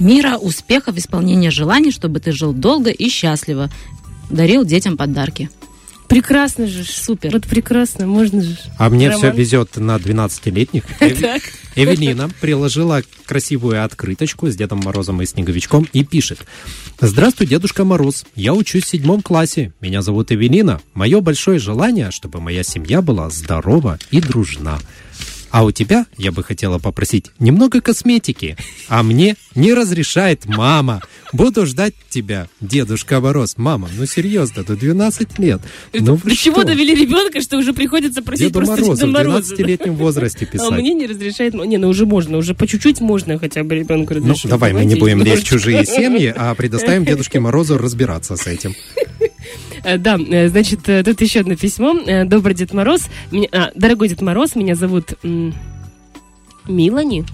мира, 0.01 0.35
успехов, 0.37 0.97
исполнения 0.97 1.51
желаний, 1.51 1.91
чтобы 1.91 2.19
ты 2.19 2.31
жил 2.31 2.53
долго 2.53 2.89
и 2.89 3.09
счастливо. 3.09 3.69
Дарил 4.29 4.65
детям 4.65 4.97
подарки. 4.97 5.49
Прекрасно 6.07 6.67
же. 6.67 6.83
Супер. 6.83 7.31
Вот 7.31 7.45
прекрасно, 7.47 8.05
можно 8.05 8.41
же. 8.41 8.57
А 8.77 8.89
мне 8.89 9.07
Роман? 9.07 9.21
все 9.21 9.31
везет 9.31 9.77
на 9.77 9.95
12-летних. 9.95 10.83
Эв- 10.99 11.21
Так. 11.21 11.41
Эвелина 11.75 12.29
приложила 12.41 13.01
красивую 13.25 13.81
открыточку 13.85 14.49
с 14.49 14.55
Дедом 14.57 14.81
Морозом 14.83 15.21
и 15.21 15.25
Снеговичком 15.25 15.87
и 15.93 16.03
пишет. 16.03 16.39
Здравствуй, 16.99 17.47
Дедушка 17.47 17.85
Мороз. 17.85 18.25
Я 18.35 18.53
учусь 18.53 18.83
в 18.83 18.89
седьмом 18.89 19.21
классе. 19.21 19.71
Меня 19.79 20.01
зовут 20.01 20.33
Эвелина. 20.33 20.81
Мое 20.93 21.21
большое 21.21 21.59
желание, 21.59 22.11
чтобы 22.11 22.41
моя 22.41 22.63
семья 22.63 23.01
была 23.01 23.29
здорова 23.29 23.97
и 24.11 24.19
дружна. 24.19 24.79
А 25.51 25.63
у 25.65 25.71
тебя 25.71 26.05
я 26.17 26.31
бы 26.31 26.43
хотела 26.43 26.79
попросить 26.79 27.25
немного 27.39 27.81
косметики, 27.81 28.55
а 28.87 29.03
мне 29.03 29.35
не 29.53 29.73
разрешает 29.73 30.45
мама. 30.45 31.01
Буду 31.33 31.65
ждать 31.65 31.93
тебя, 32.09 32.47
Дедушка 32.61 33.19
Мороз. 33.19 33.55
Мама, 33.57 33.89
ну 33.97 34.05
серьезно, 34.05 34.63
ты 34.63 34.75
12 34.75 35.39
лет. 35.39 35.61
Ну 35.93 36.15
вы 36.15 36.29
До 36.29 36.35
чего 36.35 36.57
что? 36.61 36.67
довели 36.67 36.95
ребенка, 36.95 37.41
что 37.41 37.57
уже 37.57 37.73
приходится 37.73 38.21
просить 38.21 38.47
Деду 38.47 38.59
просто 38.59 38.75
Морозу 38.83 38.95
Деда 39.07 39.07
в 39.07 39.11
Мороза. 39.27 39.55
12-летнем 39.55 39.95
возрасте 39.95 40.45
А 40.45 40.51
писать. 40.51 40.71
мне 40.71 40.93
не 40.93 41.05
разрешает. 41.07 41.53
Не, 41.53 41.77
ну 41.77 41.89
уже 41.89 42.05
можно, 42.05 42.37
уже 42.37 42.53
по 42.53 42.65
чуть-чуть 42.67 43.01
можно 43.01 43.37
хотя 43.39 43.63
бы 43.63 43.75
ребенку 43.75 44.13
Ну, 44.13 44.19
разрешить. 44.21 44.49
давай, 44.49 44.73
мы 44.73 44.85
не 44.85 44.95
будем 44.95 45.21
лезть 45.21 45.43
в 45.43 45.47
чужие 45.47 45.85
семьи, 45.85 46.33
а 46.35 46.55
предоставим 46.55 47.05
Дедушке 47.05 47.39
Морозу 47.39 47.77
разбираться 47.77 48.35
с 48.37 48.47
этим. 48.47 48.73
Э, 49.83 49.97
Да, 49.97 50.17
э, 50.17 50.47
значит, 50.49 50.87
э, 50.87 51.03
тут 51.03 51.21
еще 51.21 51.41
одно 51.41 51.55
письмо. 51.55 51.95
Добрый 52.25 52.55
Дед 52.55 52.73
Мороз. 52.73 53.07
Меня- 53.31 53.47
а, 53.51 53.71
дорогой 53.75 54.09
Дед 54.09 54.21
Мороз, 54.21 54.55
меня 54.55 54.75
зовут 54.75 55.13
Милани. 56.67 57.25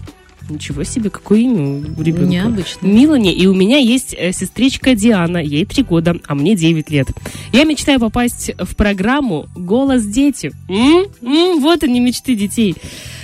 Ничего 0.49 0.83
себе, 0.83 1.09
какое 1.09 1.39
имя 1.39 1.83
у 1.97 2.01
ребенка. 2.01 2.25
Необычно. 2.29 2.85
Милани, 2.87 3.33
и 3.33 3.47
у 3.47 3.53
меня 3.53 3.77
есть 3.77 4.15
э, 4.17 4.31
сестричка 4.31 4.95
Диана, 4.95 5.37
ей 5.37 5.65
три 5.65 5.83
года, 5.83 6.15
а 6.25 6.35
мне 6.35 6.55
9 6.55 6.89
лет. 6.89 7.07
Я 7.51 7.65
мечтаю 7.65 7.99
попасть 7.99 8.51
в 8.57 8.75
программу 8.75 9.47
«Голос 9.55 10.05
дети». 10.05 10.51
М? 10.69 11.05
М, 11.21 11.59
Вот 11.61 11.83
они, 11.83 11.99
мечты 11.99 12.35
детей. 12.35 12.75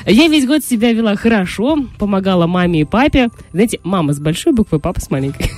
Я 0.06 0.28
весь 0.28 0.46
год 0.46 0.66
себя 0.66 0.92
вела 0.92 1.16
хорошо, 1.16 1.88
помогала 1.98 2.46
маме 2.46 2.82
и 2.82 2.84
папе. 2.84 3.30
Знаете, 3.54 3.80
мама 3.84 4.12
с 4.14 4.20
большой 4.20 4.52
буквы, 4.52 4.80
папа 4.80 5.00
с 5.00 5.10
маленькой. 5.10 5.50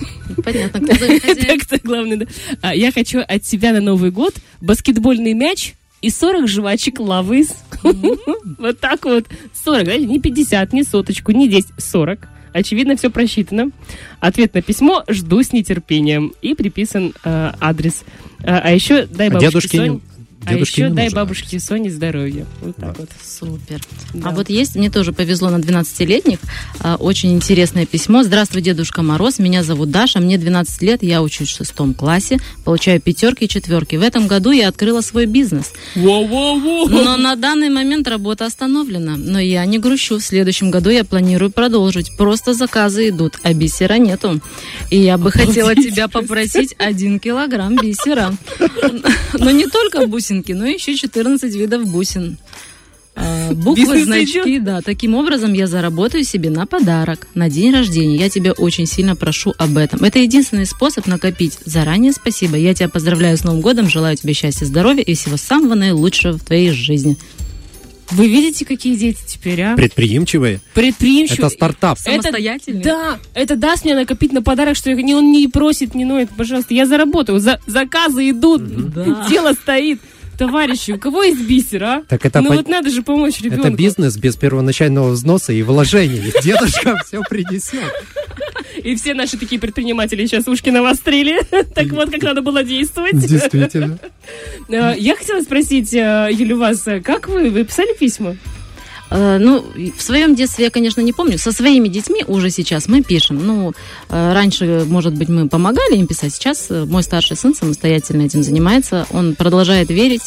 Понятно, 0.43 0.81
кто. 0.81 0.95
Так-то 0.95 1.79
главное, 1.83 2.17
да. 2.17 2.25
А, 2.61 2.75
Я 2.75 2.91
хочу 2.91 3.21
от 3.27 3.41
тебя 3.41 3.73
на 3.73 3.81
Новый 3.81 4.11
год 4.11 4.35
баскетбольный 4.61 5.33
мяч 5.33 5.73
и 6.05 6.09
40 6.11 6.47
жвачек 6.47 6.99
лавыс. 6.99 7.55
Вот 8.57 8.79
так 8.79 9.05
вот. 9.05 9.25
40, 9.63 9.85
знаете, 9.85 10.05
не 10.05 10.19
50, 10.19 10.73
не 10.73 10.83
соточку, 10.83 11.31
не 11.31 11.47
10, 11.47 11.69
40. 11.77 12.27
Очевидно, 12.53 12.95
все 12.95 13.09
просчитано. 13.09 13.71
Ответ 14.19 14.53
на 14.53 14.61
письмо 14.61 15.03
жду 15.07 15.41
с 15.41 15.51
нетерпением. 15.51 16.33
И 16.41 16.53
приписан 16.53 17.13
э, 17.23 17.51
адрес. 17.59 18.03
А, 18.43 18.59
а 18.63 18.71
еще 18.71 19.07
дай 19.07 19.29
А 19.29 19.31
бабушке 19.31 19.47
дедушке 19.49 19.77
не- 19.79 20.01
А 20.45 20.53
еще 20.53 20.89
не 20.89 20.95
дай 20.95 21.09
бабушке 21.09 21.59
Соне 21.59 21.89
здоровья. 21.91 22.45
Вот 22.61 22.75
так 22.75 22.93
Да. 22.93 22.95
вот. 22.99 23.09
Супер. 23.23 23.81
Да. 24.13 24.29
А 24.29 24.31
вот 24.33 24.49
есть, 24.49 24.75
мне 24.75 24.89
тоже 24.89 25.11
повезло 25.13 25.49
на 25.49 25.57
12-летних, 25.59 26.39
а, 26.79 26.95
очень 26.95 27.33
интересное 27.33 27.85
письмо. 27.85 28.23
Здравствуй, 28.23 28.61
Дедушка 28.61 29.01
Мороз, 29.01 29.39
меня 29.39 29.63
зовут 29.63 29.91
Даша, 29.91 30.19
мне 30.19 30.37
12 30.37 30.81
лет, 30.81 31.03
я 31.03 31.21
учусь 31.21 31.49
в 31.49 31.57
шестом 31.57 31.93
классе, 31.93 32.39
получаю 32.63 33.01
пятерки 33.01 33.45
и 33.45 33.47
четверки. 33.49 33.95
В 33.95 34.01
этом 34.01 34.27
году 34.27 34.51
я 34.51 34.67
открыла 34.67 35.01
свой 35.01 35.25
бизнес. 35.25 35.73
Воу-воу-воу! 35.95 36.89
Но 36.89 37.17
на 37.17 37.35
данный 37.35 37.69
момент 37.69 38.07
работа 38.07 38.45
остановлена. 38.45 39.15
Но 39.17 39.39
я 39.39 39.65
не 39.65 39.79
грущу. 39.79 40.19
В 40.19 40.23
следующем 40.23 40.71
году 40.71 40.89
я 40.89 41.03
планирую 41.03 41.51
продолжить. 41.51 42.15
Просто 42.17 42.53
заказы 42.53 43.09
идут, 43.09 43.37
а 43.43 43.53
бисера 43.53 43.95
нету. 43.95 44.39
И 44.91 44.97
я 44.97 45.17
бы 45.17 45.31
хотела 45.31 45.75
тебя 45.75 46.07
попросить 46.07 46.75
один 46.77 47.19
килограмм 47.19 47.75
бисера. 47.75 48.33
Но 49.33 49.51
не 49.51 49.65
только 49.67 50.05
бусинки, 50.35 50.51
но 50.51 50.65
еще 50.65 50.95
14 50.95 51.53
видов 51.55 51.87
бусин. 51.87 52.37
А, 53.15 53.51
Буквы, 53.53 54.03
значки, 54.03 54.59
да. 54.59 54.81
Таким 54.81 55.15
образом 55.15 55.53
я 55.53 55.67
заработаю 55.67 56.23
себе 56.23 56.49
на 56.49 56.65
подарок, 56.65 57.27
на 57.33 57.49
день 57.49 57.73
рождения. 57.73 58.17
Я 58.17 58.29
тебя 58.29 58.51
очень 58.51 58.85
сильно 58.85 59.15
прошу 59.15 59.53
об 59.57 59.77
этом. 59.77 60.03
Это 60.03 60.19
единственный 60.19 60.65
способ 60.65 61.07
накопить. 61.07 61.57
Заранее 61.65 62.11
спасибо. 62.11 62.57
Я 62.57 62.73
тебя 62.73 62.89
поздравляю 62.89 63.37
с 63.37 63.43
Новым 63.43 63.61
годом, 63.61 63.89
желаю 63.89 64.17
тебе 64.17 64.33
счастья, 64.33 64.65
здоровья 64.65 65.03
и 65.03 65.13
всего 65.13 65.37
самого 65.37 65.75
наилучшего 65.75 66.37
в 66.37 66.43
твоей 66.43 66.71
жизни. 66.71 67.17
Вы 68.11 68.27
видите, 68.27 68.65
какие 68.65 68.95
дети 68.95 69.17
теперь, 69.27 69.61
а? 69.61 69.75
Предприимчивые. 69.75 70.59
Предприимчивые. 70.75 71.47
Это 71.47 71.49
стартап. 71.49 71.97
Это- 72.05 72.21
Самостоятельный? 72.21 72.83
Да, 72.83 73.17
это 73.33 73.55
даст 73.55 73.83
мне 73.83 73.95
накопить 73.95 74.31
на 74.31 74.43
подарок, 74.43 74.75
что 74.75 74.91
он 74.91 75.31
не 75.31 75.47
просит, 75.47 75.95
не 75.95 76.05
ноет, 76.05 76.29
пожалуйста. 76.37 76.75
Я 76.75 76.85
заработаю, 76.85 77.39
за, 77.39 77.59
заказы 77.65 78.29
идут, 78.29 78.61
Да. 78.93 79.25
дело 79.27 79.53
стоит. 79.53 79.99
Товарищи, 80.37 80.91
у 80.91 80.97
кого 80.99 81.23
есть 81.23 81.41
бисер, 81.47 81.83
а? 81.83 82.03
Так 82.07 82.25
это 82.25 82.41
ну 82.41 82.49
по- 82.49 82.55
вот 82.55 82.67
надо 82.67 82.89
же 82.89 83.01
помочь 83.03 83.41
ребенку. 83.41 83.67
Это 83.67 83.75
бизнес 83.75 84.17
без 84.17 84.35
первоначального 84.35 85.09
взноса 85.09 85.53
и 85.53 85.61
вложений. 85.63 86.31
Дедушка 86.43 86.97
все 87.05 87.21
принесет. 87.29 87.91
И 88.83 88.95
все 88.95 89.13
наши 89.13 89.37
такие 89.37 89.59
предприниматели 89.59 90.25
сейчас 90.25 90.47
ушки 90.47 90.69
навострили. 90.69 91.39
Так 91.73 91.87
вот, 91.87 92.11
как 92.11 92.21
надо 92.23 92.41
было 92.41 92.63
действовать. 92.63 93.17
Действительно. 93.19 93.97
Э, 94.69 94.93
Я 94.97 95.15
хотела 95.15 95.41
спросить, 95.41 95.93
э, 95.93 96.29
Юля, 96.31 96.55
у 96.55 96.59
вас, 96.59 96.85
э, 96.87 96.99
как 97.01 97.27
вы? 97.27 97.49
Вы 97.49 97.63
писали 97.63 97.95
письма? 97.97 98.35
Э, 99.15 99.37
Ну, 99.39 99.65
в 99.97 100.01
своем 100.01 100.35
детстве 100.35 100.65
я, 100.65 100.71
конечно, 100.71 101.01
не 101.01 101.13
помню. 101.13 101.37
Со 101.37 101.51
своими 101.51 101.87
детьми 101.87 102.23
уже 102.27 102.49
сейчас 102.49 102.87
мы 102.87 103.01
пишем. 103.01 103.45
Ну, 103.45 103.71
э, 104.09 104.33
раньше, 104.33 104.83
может 104.87 105.13
быть, 105.13 105.29
мы 105.29 105.47
помогали 105.47 105.95
им 105.95 106.05
писать. 106.07 106.33
Сейчас 106.33 106.67
э, 106.69 106.83
мой 106.85 107.01
старший 107.03 107.37
сын 107.37 107.55
самостоятельно 107.55 108.23
этим 108.23 108.43
занимается. 108.43 109.07
Он 109.11 109.35
продолжает 109.35 109.89
верить. 109.89 110.21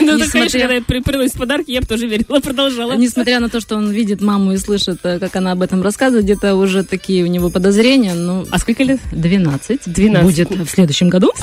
Ну, 0.00 0.16
Несмотря- 0.16 0.30
конечно, 0.48 0.60
когда 0.60 1.02
приносит 1.02 1.34
подарки, 1.38 1.70
я 1.70 1.80
бы 1.80 1.86
тоже 1.86 2.06
верила, 2.06 2.40
продолжала. 2.40 2.94
Несмотря 2.96 3.38
на 3.40 3.48
то, 3.48 3.60
что 3.60 3.76
он 3.76 3.90
видит 3.90 4.20
маму 4.20 4.52
и 4.52 4.56
слышит, 4.56 5.00
как 5.02 5.36
она 5.36 5.52
об 5.52 5.62
этом 5.62 5.82
рассказывает, 5.82 6.24
где-то 6.24 6.54
уже 6.56 6.82
такие 6.84 7.24
у 7.24 7.26
него 7.26 7.50
подозрения. 7.50 8.14
Ну, 8.14 8.46
А 8.50 8.58
сколько 8.58 8.82
лет? 8.82 9.00
12. 9.12 9.80
12. 9.86 10.24
Будет 10.24 10.50
в 10.50 10.70
следующем 10.70 11.08
году. 11.08 11.32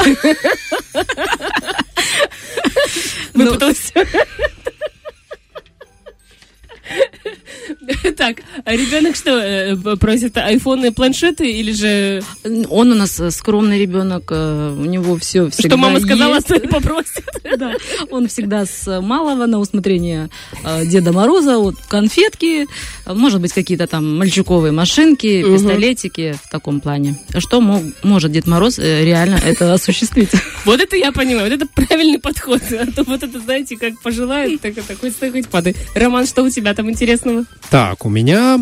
Ну, 3.36 3.46
Выпуталась. 3.46 3.94
Так, 8.18 8.38
а 8.70 8.76
ребенок 8.76 9.16
что, 9.16 9.32
э, 9.32 9.76
просит 9.98 10.38
айфоны, 10.38 10.92
планшеты 10.92 11.50
или 11.52 11.72
же... 11.72 12.22
Он 12.70 12.92
у 12.92 12.96
нас 12.96 13.20
э, 13.20 13.32
скромный 13.32 13.80
ребенок, 13.80 14.26
э, 14.30 14.76
у 14.80 14.86
него 14.86 15.18
все 15.18 15.50
всегда 15.50 15.70
Что 15.70 15.78
мама 15.78 16.00
сказала, 16.00 16.36
есть. 16.36 16.46
что 16.48 16.56
и 16.56 16.68
попросит? 16.68 17.26
Да, 17.58 17.74
он 18.12 18.28
всегда 18.28 18.66
с 18.68 19.02
малого 19.02 19.48
на 19.48 19.58
усмотрение 19.60 20.30
э, 20.64 20.86
Деда 20.86 21.12
Мороза, 21.12 21.58
вот 21.58 21.76
конфетки, 21.90 22.68
э, 23.06 23.14
может 23.14 23.42
быть, 23.42 23.54
какие-то 23.54 23.88
там 23.88 24.18
мальчуковые 24.20 24.72
машинки, 24.72 25.42
Мгм. 25.44 25.56
пистолетики 25.56 26.36
в 26.44 26.50
таком 26.52 26.80
плане. 26.80 27.18
Что 27.40 27.60
мог- 27.60 27.84
может 28.04 28.32
Дед 28.32 28.46
Мороз 28.46 28.78
э, 28.78 29.04
реально 29.04 29.40
это 29.44 29.74
осуществить? 29.74 30.30
Вот 30.66 30.80
это 30.80 30.96
я 30.96 31.12
понимаю, 31.12 31.50
вот 31.50 31.54
это 31.62 31.66
правильный 31.74 32.20
подход. 32.20 32.62
А 32.72 32.86
то 32.92 33.04
вот 33.04 33.24
это, 33.24 33.40
знаете, 33.40 33.78
как 33.78 34.00
пожелает, 34.02 34.62
так 34.62 34.78
это 34.78 34.96
хоть 34.96 35.14
стой, 35.14 35.32
хоть 35.32 35.48
падай. 35.48 35.76
Роман, 35.96 36.28
что 36.28 36.44
у 36.44 36.50
тебя 36.52 36.76
там 36.76 36.90
интересного? 36.92 37.46
Так, 37.72 38.06
у 38.06 38.10
меня 38.10 38.59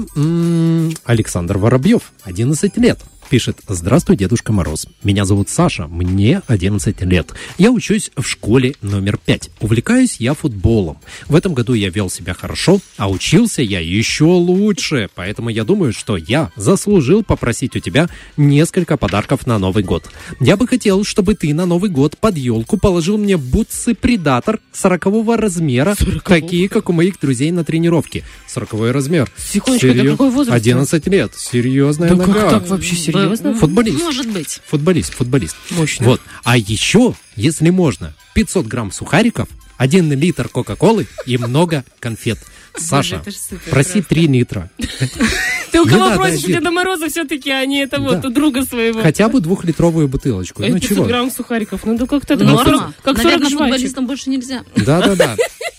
Александр 1.06 1.58
Воробьев, 1.58 2.12
11 2.24 2.78
лет. 2.78 3.00
Пишет, 3.30 3.60
здравствуй, 3.68 4.16
Дедушка 4.16 4.54
Мороз. 4.54 4.88
Меня 5.04 5.26
зовут 5.26 5.50
Саша, 5.50 5.88
мне 5.88 6.42
11 6.48 7.02
лет. 7.02 7.34
Я 7.58 7.72
учусь 7.72 8.10
в 8.16 8.24
школе 8.24 8.76
номер 8.82 9.18
5. 9.18 9.50
Увлекаюсь 9.60 10.16
я 10.20 10.34
футболом. 10.34 10.98
В 11.28 11.36
этом 11.36 11.54
году 11.54 11.74
я 11.74 11.90
вел 11.90 12.10
себя 12.10 12.34
хорошо, 12.34 12.80
а 12.96 13.10
учился 13.12 13.62
я 13.62 13.82
еще 13.82 14.24
лучше. 14.24 15.10
Поэтому 15.14 15.50
я 15.50 15.66
думаю, 15.66 15.92
что 15.92 16.16
я 16.16 16.52
заслужил 16.56 17.22
попросить 17.22 17.76
у 17.76 17.80
тебя 17.80 18.08
несколько 18.38 18.96
подарков 18.96 19.46
на 19.46 19.60
Новый 19.60 19.84
год. 19.84 20.10
Я 20.40 20.56
бы 20.56 20.66
хотел, 20.66 21.04
чтобы 21.04 21.36
ты 21.36 21.54
на 21.54 21.66
Новый 21.66 21.90
год 21.90 22.18
под 22.18 22.38
елку 22.38 22.78
положил 22.78 23.18
мне 23.18 23.36
бутсы 23.36 23.94
Предатор 23.94 24.60
40 24.72 25.36
размера, 25.38 25.96
такие, 26.24 26.70
как 26.70 26.90
у 26.90 26.94
моих 26.94 27.20
друзей 27.20 27.52
на 27.52 27.66
тренировке. 27.66 28.24
40 28.48 28.94
размер. 28.94 29.30
Секундочку, 29.38 29.88
это 29.88 29.98
Серьё- 29.98 30.12
какой 30.14 30.30
возраст? 30.30 30.56
11 30.56 31.08
лет. 31.08 31.34
Серьезная 31.36 32.10
Да 32.10 32.16
как 32.16 32.28
нога. 32.28 32.50
так 32.52 32.68
вообще, 32.70 32.96
серьезно? 32.96 33.17
Футболист. 33.60 34.00
Может 34.00 34.30
быть. 34.30 34.62
Футболист, 34.68 35.14
футболист. 35.14 35.56
Мощно. 35.72 36.06
Вот. 36.06 36.22
А 36.44 36.58
еще, 36.58 37.16
если 37.36 37.70
можно, 37.70 38.14
500 38.34 38.66
грамм 38.68 38.92
сухариков, 38.92 39.48
1 39.78 40.12
литр 40.14 40.50
Кока-Колы 40.50 41.08
и 41.26 41.38
много 41.38 41.84
конфет. 42.00 42.40
Саша, 42.80 43.24
проси 43.72 44.02
правда. 44.02 44.10
3 44.10 44.28
литра. 44.28 44.70
Ты 45.72 45.82
у 45.82 45.86
кого 45.86 46.12
просишь? 46.16 46.44
У. 46.44 46.48
Деда 46.48 46.70
Мороза 46.72 47.10
все-таки, 47.10 47.50
а 47.50 47.66
не 47.66 47.80
это 47.82 48.00
вот, 48.00 48.24
у 48.24 48.30
друга 48.30 48.64
своего. 48.66 49.02
Хотя 49.02 49.30
бы 49.30 49.42
двухлитровую 49.42 50.08
бутылочку. 50.08 50.62
Э, 50.62 50.70
Ну 50.70 50.76
500 50.76 50.90
чего? 50.90 51.06
грамм 51.06 51.32
сухариков. 51.32 51.86
Ну, 51.86 51.98
да 51.98 52.06
как-то 52.06 52.38
как 52.38 52.48
40, 52.48 52.66
как 53.02 53.18
40 53.18 53.18
Наверное, 53.18 53.50
жвачек. 53.50 53.58
футболистам 53.60 54.08
больше 54.08 54.30
нельзя. 54.30 54.64
Да-да-да. 54.76 55.36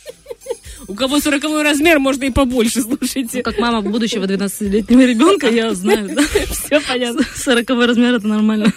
У 0.88 0.94
кого 0.94 1.20
40 1.20 1.44
размер, 1.62 1.98
можно 1.98 2.24
и 2.24 2.30
побольше, 2.30 2.80
слушайте. 2.80 3.38
Ну, 3.38 3.42
Как 3.42 3.58
мама 3.58 3.82
будущего 3.82 4.24
12-летнего 4.24 5.02
ребенка, 5.02 5.48
я 5.48 5.74
знаю. 5.74 6.08
да. 6.14 6.22
Все 6.50 6.80
понятно. 6.80 7.22
40 7.36 7.68
размер 7.86 8.14
это 8.14 8.26
нормально. 8.26 8.72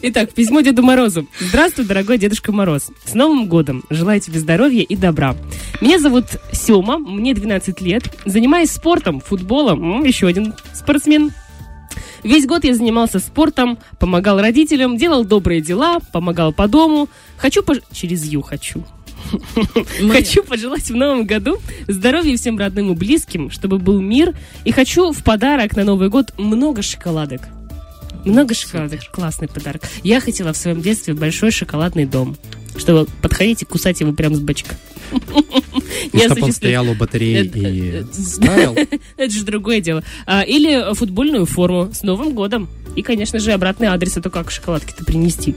Итак, 0.00 0.32
письмо 0.32 0.60
Деду 0.60 0.82
Морозу. 0.84 1.26
Здравствуй, 1.40 1.86
дорогой 1.86 2.18
Дедушка 2.18 2.52
Мороз. 2.52 2.90
С 3.04 3.14
Новым 3.14 3.48
годом. 3.48 3.82
Желаю 3.90 4.20
тебе 4.20 4.38
здоровья 4.38 4.82
и 4.82 4.94
добра. 4.94 5.34
Меня 5.80 5.98
зовут 5.98 6.26
Сема, 6.52 6.98
мне 6.98 7.34
12 7.34 7.80
лет. 7.80 8.04
Занимаюсь 8.24 8.70
спортом, 8.70 9.20
футболом. 9.20 10.04
Еще 10.04 10.28
один 10.28 10.54
спортсмен. 10.72 11.32
Весь 12.22 12.46
год 12.46 12.64
я 12.64 12.74
занимался 12.74 13.18
спортом, 13.18 13.78
помогал 13.98 14.40
родителям, 14.40 14.96
делал 14.96 15.24
добрые 15.24 15.60
дела, 15.60 15.98
помогал 16.12 16.52
по 16.52 16.68
дому. 16.68 17.08
Хочу 17.38 17.62
пож... 17.62 17.78
Через 17.92 18.24
Ю 18.24 18.42
хочу. 18.42 18.84
Мы- 20.00 20.14
Хочу 20.14 20.42
пожелать 20.42 20.88
в 20.90 20.94
новом 20.94 21.24
году 21.26 21.58
здоровья 21.86 22.36
всем 22.36 22.58
родным 22.58 22.92
и 22.92 22.94
близким, 22.94 23.50
чтобы 23.50 23.78
был 23.78 24.00
мир. 24.00 24.34
И 24.64 24.72
хочу 24.72 25.12
в 25.12 25.22
подарок 25.22 25.76
на 25.76 25.84
Новый 25.84 26.08
год 26.08 26.32
много 26.38 26.82
шоколадок. 26.82 27.42
Много 28.24 28.54
шоколадок. 28.54 29.00
Классный 29.12 29.48
подарок. 29.48 29.82
Я 30.02 30.20
хотела 30.20 30.52
в 30.52 30.56
своем 30.56 30.80
детстве 30.82 31.14
большой 31.14 31.50
шоколадный 31.50 32.04
дом. 32.04 32.36
Чтобы 32.76 33.06
подходить 33.22 33.62
и 33.62 33.64
кусать 33.64 34.00
его 34.00 34.12
прямо 34.12 34.36
с 34.36 34.40
бочка. 34.40 34.76
И 36.12 36.18
чтобы 36.18 36.42
он 36.44 36.52
стоял 36.52 36.88
у 36.88 36.94
батареи 36.94 37.44
и 37.44 37.88
это- 37.88 38.14
ставил. 38.22 38.76
Это 39.16 39.30
же 39.32 39.44
другое 39.44 39.80
дело. 39.80 40.04
А, 40.26 40.42
Или 40.42 40.94
футбольную 40.94 41.44
форму 41.44 41.90
с 41.92 42.02
Новым 42.02 42.34
годом. 42.34 42.68
И, 42.94 43.02
конечно 43.02 43.38
же, 43.40 43.52
обратный 43.52 43.88
адрес. 43.88 44.16
Это 44.16 44.30
как 44.30 44.50
шоколадки-то 44.50 45.04
принести. 45.04 45.54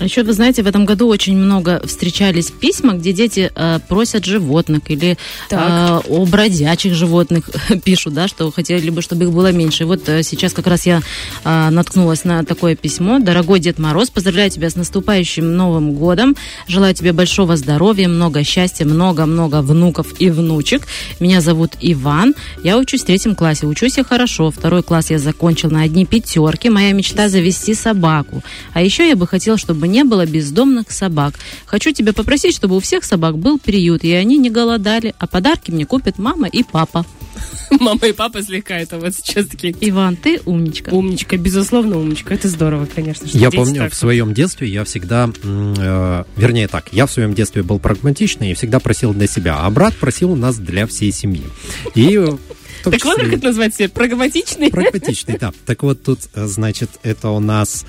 А 0.00 0.04
еще, 0.04 0.22
вы 0.22 0.32
знаете, 0.32 0.62
в 0.62 0.66
этом 0.66 0.86
году 0.86 1.08
очень 1.08 1.36
много 1.36 1.82
встречались 1.84 2.50
письма, 2.50 2.94
где 2.94 3.12
дети 3.12 3.52
э, 3.54 3.80
просят 3.86 4.24
животных 4.24 4.90
или 4.90 5.18
э, 5.50 6.00
о 6.08 6.24
бродячих 6.24 6.94
животных 6.94 7.50
пишут, 7.84 8.14
да, 8.14 8.26
что 8.26 8.50
хотели 8.50 8.88
бы, 8.88 9.02
чтобы 9.02 9.24
их 9.24 9.32
было 9.32 9.52
меньше. 9.52 9.82
И 9.82 9.86
вот 9.86 10.08
э, 10.08 10.22
сейчас 10.22 10.54
как 10.54 10.68
раз 10.68 10.86
я 10.86 11.02
э, 11.44 11.68
наткнулась 11.68 12.24
на 12.24 12.46
такое 12.46 12.76
письмо. 12.76 13.18
Дорогой 13.18 13.60
Дед 13.60 13.78
Мороз, 13.78 14.08
поздравляю 14.08 14.50
тебя 14.50 14.70
с 14.70 14.74
наступающим 14.74 15.54
Новым 15.54 15.92
годом. 15.92 16.34
Желаю 16.66 16.94
тебе 16.94 17.12
большого 17.12 17.58
здоровья, 17.58 18.08
много 18.08 18.42
счастья, 18.42 18.86
много-много 18.86 19.60
внуков 19.60 20.18
и 20.18 20.30
внучек. 20.30 20.86
Меня 21.20 21.42
зовут 21.42 21.72
Иван. 21.78 22.34
Я 22.64 22.78
учусь 22.78 23.02
в 23.02 23.04
третьем 23.04 23.34
классе. 23.34 23.66
Учусь 23.66 23.98
я 23.98 24.04
хорошо. 24.04 24.50
Второй 24.50 24.82
класс 24.82 25.10
я 25.10 25.18
закончил 25.18 25.70
на 25.70 25.82
одни 25.82 26.06
пятерки. 26.06 26.70
Моя 26.70 26.92
мечта 26.92 27.28
завести 27.28 27.74
собаку. 27.74 28.42
А 28.72 28.80
еще 28.80 29.06
я 29.06 29.14
бы 29.14 29.26
хотела, 29.26 29.58
чтобы 29.58 29.89
не 29.90 30.04
было 30.04 30.26
бездомных 30.26 30.90
собак. 30.90 31.34
Хочу 31.66 31.92
тебя 31.92 32.12
попросить, 32.12 32.54
чтобы 32.54 32.76
у 32.76 32.80
всех 32.80 33.04
собак 33.04 33.38
был 33.38 33.58
приют, 33.58 34.04
и 34.04 34.12
они 34.12 34.38
не 34.38 34.50
голодали, 34.50 35.14
а 35.18 35.26
подарки 35.26 35.70
мне 35.70 35.86
купят 35.86 36.18
мама 36.18 36.48
и 36.48 36.62
папа. 36.62 37.04
Мама 37.80 38.06
и 38.06 38.12
папа 38.12 38.42
слегка 38.42 38.78
это 38.78 38.98
вот 38.98 39.14
сейчас 39.14 39.46
такие. 39.46 39.74
Иван, 39.80 40.16
ты 40.16 40.40
умничка. 40.44 40.90
Умничка, 40.90 41.36
безусловно, 41.36 41.98
умничка. 41.98 42.34
Это 42.34 42.48
здорово, 42.48 42.86
конечно. 42.92 43.28
Что 43.28 43.38
я 43.38 43.50
помню, 43.50 43.82
так. 43.82 43.92
в 43.92 43.96
своем 43.96 44.34
детстве 44.34 44.68
я 44.68 44.84
всегда, 44.84 45.30
э, 45.42 46.24
вернее 46.36 46.68
так, 46.68 46.92
я 46.92 47.06
в 47.06 47.12
своем 47.12 47.34
детстве 47.34 47.62
был 47.62 47.78
прагматичный 47.78 48.50
и 48.50 48.54
всегда 48.54 48.80
просил 48.80 49.14
для 49.14 49.26
себя, 49.26 49.58
а 49.60 49.70
брат 49.70 49.94
просил 49.96 50.32
у 50.32 50.36
нас 50.36 50.56
для 50.56 50.86
всей 50.86 51.12
семьи. 51.12 51.44
И 51.94 52.18
так 52.82 52.94
числе... 52.94 53.10
вот 53.10 53.20
как 53.20 53.32
это 53.32 53.44
называется? 53.44 53.88
Прагматичный? 53.88 54.70
Прагматичный, 54.70 55.38
да. 55.38 55.52
Так 55.66 55.82
вот 55.82 56.02
тут, 56.02 56.20
э, 56.34 56.46
значит, 56.46 56.90
это 57.02 57.30
у 57.30 57.40
нас 57.40 57.84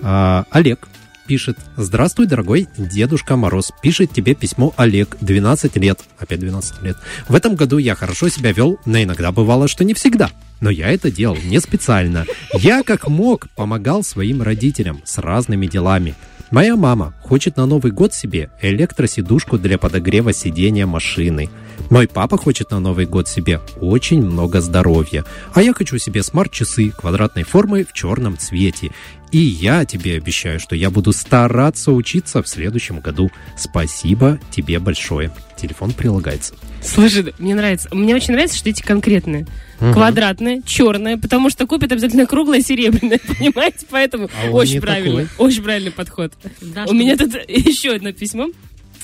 э, 0.00 0.44
Олег 0.50 0.88
пишет. 1.26 1.58
Здравствуй, 1.76 2.26
дорогой 2.26 2.68
Дедушка 2.76 3.36
Мороз. 3.36 3.72
Пишет 3.82 4.12
тебе 4.12 4.34
письмо 4.34 4.72
Олег, 4.76 5.16
12 5.20 5.76
лет. 5.76 6.00
Опять 6.18 6.40
12 6.40 6.82
лет. 6.82 6.96
В 7.28 7.34
этом 7.34 7.54
году 7.54 7.78
я 7.78 7.94
хорошо 7.94 8.28
себя 8.28 8.52
вел, 8.52 8.78
но 8.84 9.02
иногда 9.02 9.32
бывало, 9.32 9.68
что 9.68 9.84
не 9.84 9.94
всегда. 9.94 10.30
Но 10.60 10.70
я 10.70 10.88
это 10.90 11.10
делал 11.10 11.36
не 11.36 11.60
специально. 11.60 12.24
Я 12.54 12.82
как 12.82 13.08
мог 13.08 13.48
помогал 13.56 14.04
своим 14.04 14.42
родителям 14.42 15.02
с 15.04 15.18
разными 15.18 15.66
делами. 15.66 16.14
Моя 16.52 16.76
мама 16.76 17.14
хочет 17.22 17.56
на 17.56 17.64
Новый 17.64 17.92
год 17.92 18.12
себе 18.12 18.50
электросидушку 18.60 19.56
для 19.56 19.78
подогрева 19.78 20.34
сидения 20.34 20.84
машины. 20.84 21.48
Мой 21.88 22.06
папа 22.06 22.36
хочет 22.36 22.70
на 22.70 22.78
Новый 22.78 23.06
год 23.06 23.26
себе 23.26 23.58
очень 23.80 24.22
много 24.22 24.60
здоровья. 24.60 25.24
А 25.54 25.62
я 25.62 25.72
хочу 25.72 25.96
себе 25.96 26.22
смарт-часы 26.22 26.90
квадратной 26.90 27.44
формы 27.44 27.84
в 27.84 27.94
черном 27.94 28.36
цвете. 28.36 28.90
И 29.30 29.38
я 29.38 29.86
тебе 29.86 30.18
обещаю, 30.18 30.60
что 30.60 30.76
я 30.76 30.90
буду 30.90 31.14
стараться 31.14 31.90
учиться 31.90 32.42
в 32.42 32.48
следующем 32.48 33.00
году. 33.00 33.30
Спасибо 33.56 34.38
тебе 34.50 34.78
большое. 34.78 35.32
Телефон 35.56 35.92
прилагается. 35.92 36.52
Слушай, 36.82 37.32
мне 37.38 37.54
нравится. 37.54 37.88
Мне 37.92 38.14
очень 38.14 38.34
нравится, 38.34 38.58
что 38.58 38.68
эти 38.68 38.82
конкретные. 38.82 39.46
Угу. 39.82 39.94
Квадратные, 39.94 40.62
черные, 40.64 41.18
потому 41.18 41.50
что 41.50 41.66
купят 41.66 41.90
обязательно 41.90 42.26
круглое 42.26 42.60
серебряное, 42.60 43.18
понимаете? 43.38 43.86
Поэтому 43.90 44.28
а 44.44 44.50
очень 44.50 44.80
правильный, 44.80 45.26
такой. 45.26 45.46
очень 45.46 45.62
правильный 45.62 45.90
подход. 45.90 46.32
Да, 46.60 46.84
У 46.88 46.92
меня 46.92 47.16
тут 47.16 47.34
еще 47.48 47.90
одно 47.90 48.12
письмо. 48.12 48.48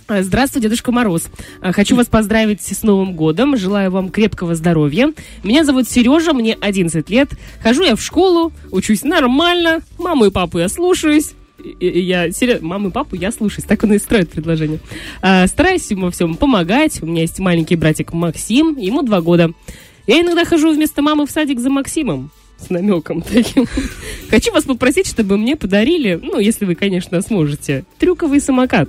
Э, 0.09 0.23
здравствуй, 0.23 0.63
Дедушка 0.63 0.93
Мороз. 0.93 1.25
Э, 1.61 1.73
хочу 1.73 1.97
вас 1.97 2.07
поздравить 2.07 2.63
с 2.63 2.83
Новым 2.83 3.15
годом. 3.15 3.57
Желаю 3.57 3.91
вам 3.91 4.09
крепкого 4.09 4.55
здоровья. 4.55 5.13
Меня 5.43 5.65
зовут 5.65 5.89
Сережа, 5.89 6.33
мне 6.33 6.57
11 6.61 7.11
лет. 7.11 7.31
Хожу 7.61 7.83
я 7.83 7.97
в 7.97 8.01
школу, 8.01 8.53
учусь 8.71 9.03
нормально. 9.03 9.81
Маму 9.99 10.27
и 10.27 10.31
папу 10.31 10.59
я 10.59 10.69
слушаюсь. 10.69 11.33
Я, 11.81 12.31
серьезно, 12.31 12.69
маму 12.69 12.89
и 12.89 12.93
папу 12.93 13.17
я 13.17 13.33
слушаюсь. 13.33 13.65
Так 13.65 13.83
он 13.83 13.93
и 13.93 13.99
строит 13.99 14.31
предложение. 14.31 14.79
А, 15.21 15.47
стараюсь 15.49 15.91
ему 15.91 16.07
во 16.07 16.11
всем 16.11 16.37
помогать. 16.37 17.03
У 17.03 17.07
меня 17.07 17.23
есть 17.23 17.39
маленький 17.41 17.75
братик 17.77 18.13
Максим, 18.13 18.79
ему 18.79 19.03
два 19.03 19.21
года. 19.21 19.53
Я 20.09 20.23
иногда 20.23 20.47
хожу 20.47 20.73
вместо 20.73 21.03
мамы 21.03 21.27
в 21.27 21.31
садик 21.31 21.61
за 21.61 21.69
Максимом 21.69 22.31
с 22.59 22.71
намеком 22.71 23.21
таким. 23.23 23.67
Хочу 24.31 24.53
вас 24.53 24.65
попросить, 24.65 25.07
чтобы 25.07 25.37
мне 25.37 25.55
подарили, 25.55 26.19
ну, 26.21 26.39
если 26.39 26.65
вы, 26.65 26.75
конечно, 26.75 27.21
сможете, 27.21 27.85
трюковый 27.99 28.41
самокат. 28.41 28.89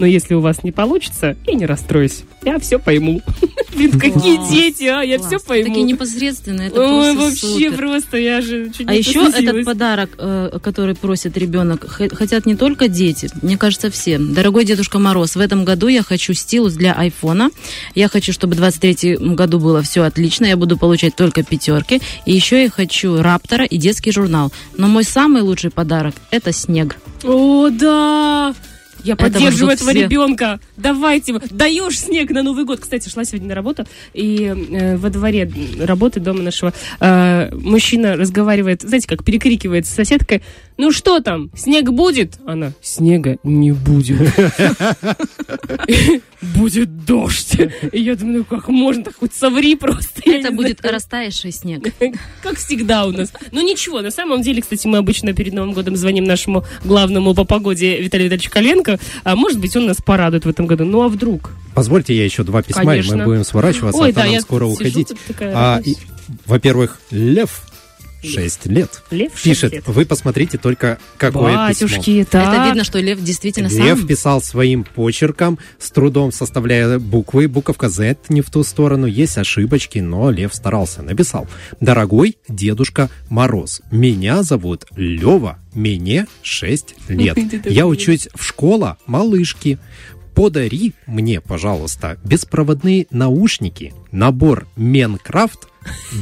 Но 0.00 0.06
если 0.06 0.32
у 0.32 0.40
вас 0.40 0.64
не 0.64 0.72
получится, 0.72 1.36
я 1.46 1.52
не 1.52 1.66
расстроюсь. 1.66 2.24
Я 2.42 2.58
все 2.58 2.78
пойму. 2.78 3.20
Блин, 3.76 4.00
какие 4.00 4.50
дети, 4.50 4.84
а? 4.84 5.02
Я 5.02 5.18
все 5.18 5.38
пойму. 5.38 5.68
Такие 5.68 5.84
непосредственные, 5.84 6.68
это 6.68 6.80
Ой, 6.80 7.14
вообще 7.14 7.70
просто, 7.70 8.16
я 8.16 8.40
же 8.40 8.70
чуть 8.70 8.88
А 8.88 8.94
еще 8.94 9.28
этот 9.28 9.62
подарок, 9.64 10.10
э, 10.16 10.58
который 10.62 10.94
просит 10.94 11.36
ребенок, 11.36 11.86
хотят 11.86 12.46
не 12.46 12.56
только 12.56 12.88
дети, 12.88 13.28
мне 13.42 13.58
кажется, 13.58 13.90
все. 13.90 14.18
Дорогой 14.18 14.64
Дедушка 14.64 14.98
Мороз, 14.98 15.36
в 15.36 15.40
этом 15.40 15.66
году 15.66 15.88
я 15.88 16.02
хочу 16.02 16.32
стилус 16.32 16.72
для 16.72 16.94
айфона. 16.94 17.50
Я 17.94 18.08
хочу, 18.08 18.32
чтобы 18.32 18.54
в 18.54 18.56
23 18.56 19.18
году 19.18 19.60
было 19.60 19.82
все 19.82 20.02
отлично, 20.02 20.46
я 20.46 20.56
буду 20.56 20.78
получать 20.78 21.14
только 21.14 21.42
пятерки. 21.42 22.00
И 22.24 22.32
еще 22.32 22.62
я 22.62 22.70
хочу 22.70 23.20
раптора 23.20 23.66
и 23.66 23.76
детский 23.76 24.12
журнал. 24.12 24.50
Но 24.78 24.88
мой 24.88 25.04
самый 25.04 25.42
лучший 25.42 25.70
подарок– 25.70 26.14
это 26.30 26.52
снег. 26.52 26.96
О, 27.22 27.68
да! 27.68 28.54
Я 29.04 29.16
поддерживаю 29.16 29.74
этого 29.74 29.90
все. 29.90 30.02
ребенка. 30.04 30.60
Давайте. 30.76 31.34
Даешь 31.50 31.98
снег 31.98 32.30
на 32.30 32.42
Новый 32.42 32.64
год. 32.64 32.80
Кстати, 32.80 33.08
шла 33.08 33.24
сегодня 33.24 33.48
на 33.48 33.54
работу, 33.54 33.84
и 34.14 34.44
э, 34.44 34.96
во 34.96 35.10
дворе 35.10 35.50
работы 35.80 36.20
дома 36.20 36.42
нашего 36.42 36.72
э, 37.00 37.50
мужчина 37.54 38.16
разговаривает, 38.16 38.82
знаете, 38.82 39.08
как 39.08 39.24
перекрикивает 39.24 39.86
с 39.86 39.90
соседкой. 39.90 40.42
Ну 40.80 40.92
что 40.92 41.20
там, 41.20 41.50
снег 41.54 41.90
будет? 41.90 42.38
Она, 42.46 42.72
снега 42.80 43.36
не 43.44 43.72
будет. 43.72 44.32
Будет 46.56 47.04
дождь. 47.04 47.54
И 47.92 48.00
я 48.00 48.16
думаю, 48.16 48.38
ну 48.38 48.44
как 48.44 48.68
можно, 48.68 49.12
хоть 49.12 49.34
соври 49.34 49.76
просто. 49.76 50.22
Это 50.24 50.50
будет 50.50 50.82
растаявший 50.82 51.52
снег. 51.52 51.92
Как 52.42 52.56
всегда 52.56 53.04
у 53.04 53.10
нас. 53.10 53.30
Ну 53.52 53.60
ничего, 53.60 54.00
на 54.00 54.10
самом 54.10 54.40
деле, 54.40 54.62
кстати, 54.62 54.86
мы 54.86 54.96
обычно 54.96 55.34
перед 55.34 55.52
Новым 55.52 55.74
годом 55.74 55.96
звоним 55.96 56.24
нашему 56.24 56.64
главному 56.82 57.34
по 57.34 57.44
погоде 57.44 58.00
Виталию 58.00 58.28
Витальевичу 58.28 58.50
Коленко. 58.50 58.98
А 59.22 59.36
может 59.36 59.60
быть, 59.60 59.76
он 59.76 59.84
нас 59.84 59.98
порадует 59.98 60.46
в 60.46 60.48
этом 60.48 60.66
году. 60.66 60.86
Ну 60.86 61.02
а 61.02 61.08
вдруг? 61.08 61.50
Позвольте, 61.74 62.16
я 62.16 62.24
еще 62.24 62.42
два 62.42 62.62
письма, 62.62 62.86
Конечно. 62.86 63.16
и 63.16 63.18
мы 63.18 63.24
будем 63.26 63.44
сворачиваться, 63.44 64.00
Ой, 64.00 64.10
а 64.10 64.12
да, 64.14 64.24
нам 64.24 64.40
скоро 64.40 64.64
уходить. 64.64 65.12
А, 65.40 65.82
во-первых, 66.46 67.00
Лев 67.10 67.69
6 68.22 68.66
лет. 68.66 69.02
Лев 69.10 69.32
6 69.34 69.44
Пишет, 69.44 69.72
лет. 69.72 69.84
вы 69.86 70.04
посмотрите 70.04 70.58
только 70.58 70.98
какое 71.16 71.54
Батюшки, 71.54 72.20
письмо. 72.20 72.26
Так. 72.30 72.54
Это 72.54 72.66
видно, 72.66 72.84
что 72.84 72.98
Лев 72.98 73.22
действительно 73.22 73.68
Лев 73.68 73.76
сам... 73.76 73.86
Лев 73.86 74.06
писал 74.06 74.42
своим 74.42 74.84
почерком, 74.84 75.58
с 75.78 75.90
трудом 75.90 76.32
составляя 76.32 76.98
буквы. 76.98 77.48
Буковка 77.48 77.88
Z 77.88 78.16
не 78.28 78.40
в 78.40 78.50
ту 78.50 78.62
сторону. 78.62 79.06
Есть 79.06 79.38
ошибочки, 79.38 79.98
но 79.98 80.30
Лев 80.30 80.54
старался. 80.54 81.02
Написал. 81.02 81.46
Дорогой 81.80 82.36
Дедушка 82.48 83.10
Мороз, 83.28 83.82
меня 83.90 84.42
зовут 84.42 84.86
Лева, 84.96 85.58
мне 85.74 86.26
6 86.42 86.94
лет. 87.08 87.38
Я 87.66 87.86
учусь 87.86 88.28
в 88.34 88.44
школа 88.44 88.98
малышки 89.06 89.78
подари 90.34 90.94
мне, 91.06 91.40
пожалуйста, 91.40 92.18
беспроводные 92.24 93.06
наушники, 93.10 93.92
набор 94.10 94.66
Менкрафт 94.76 95.68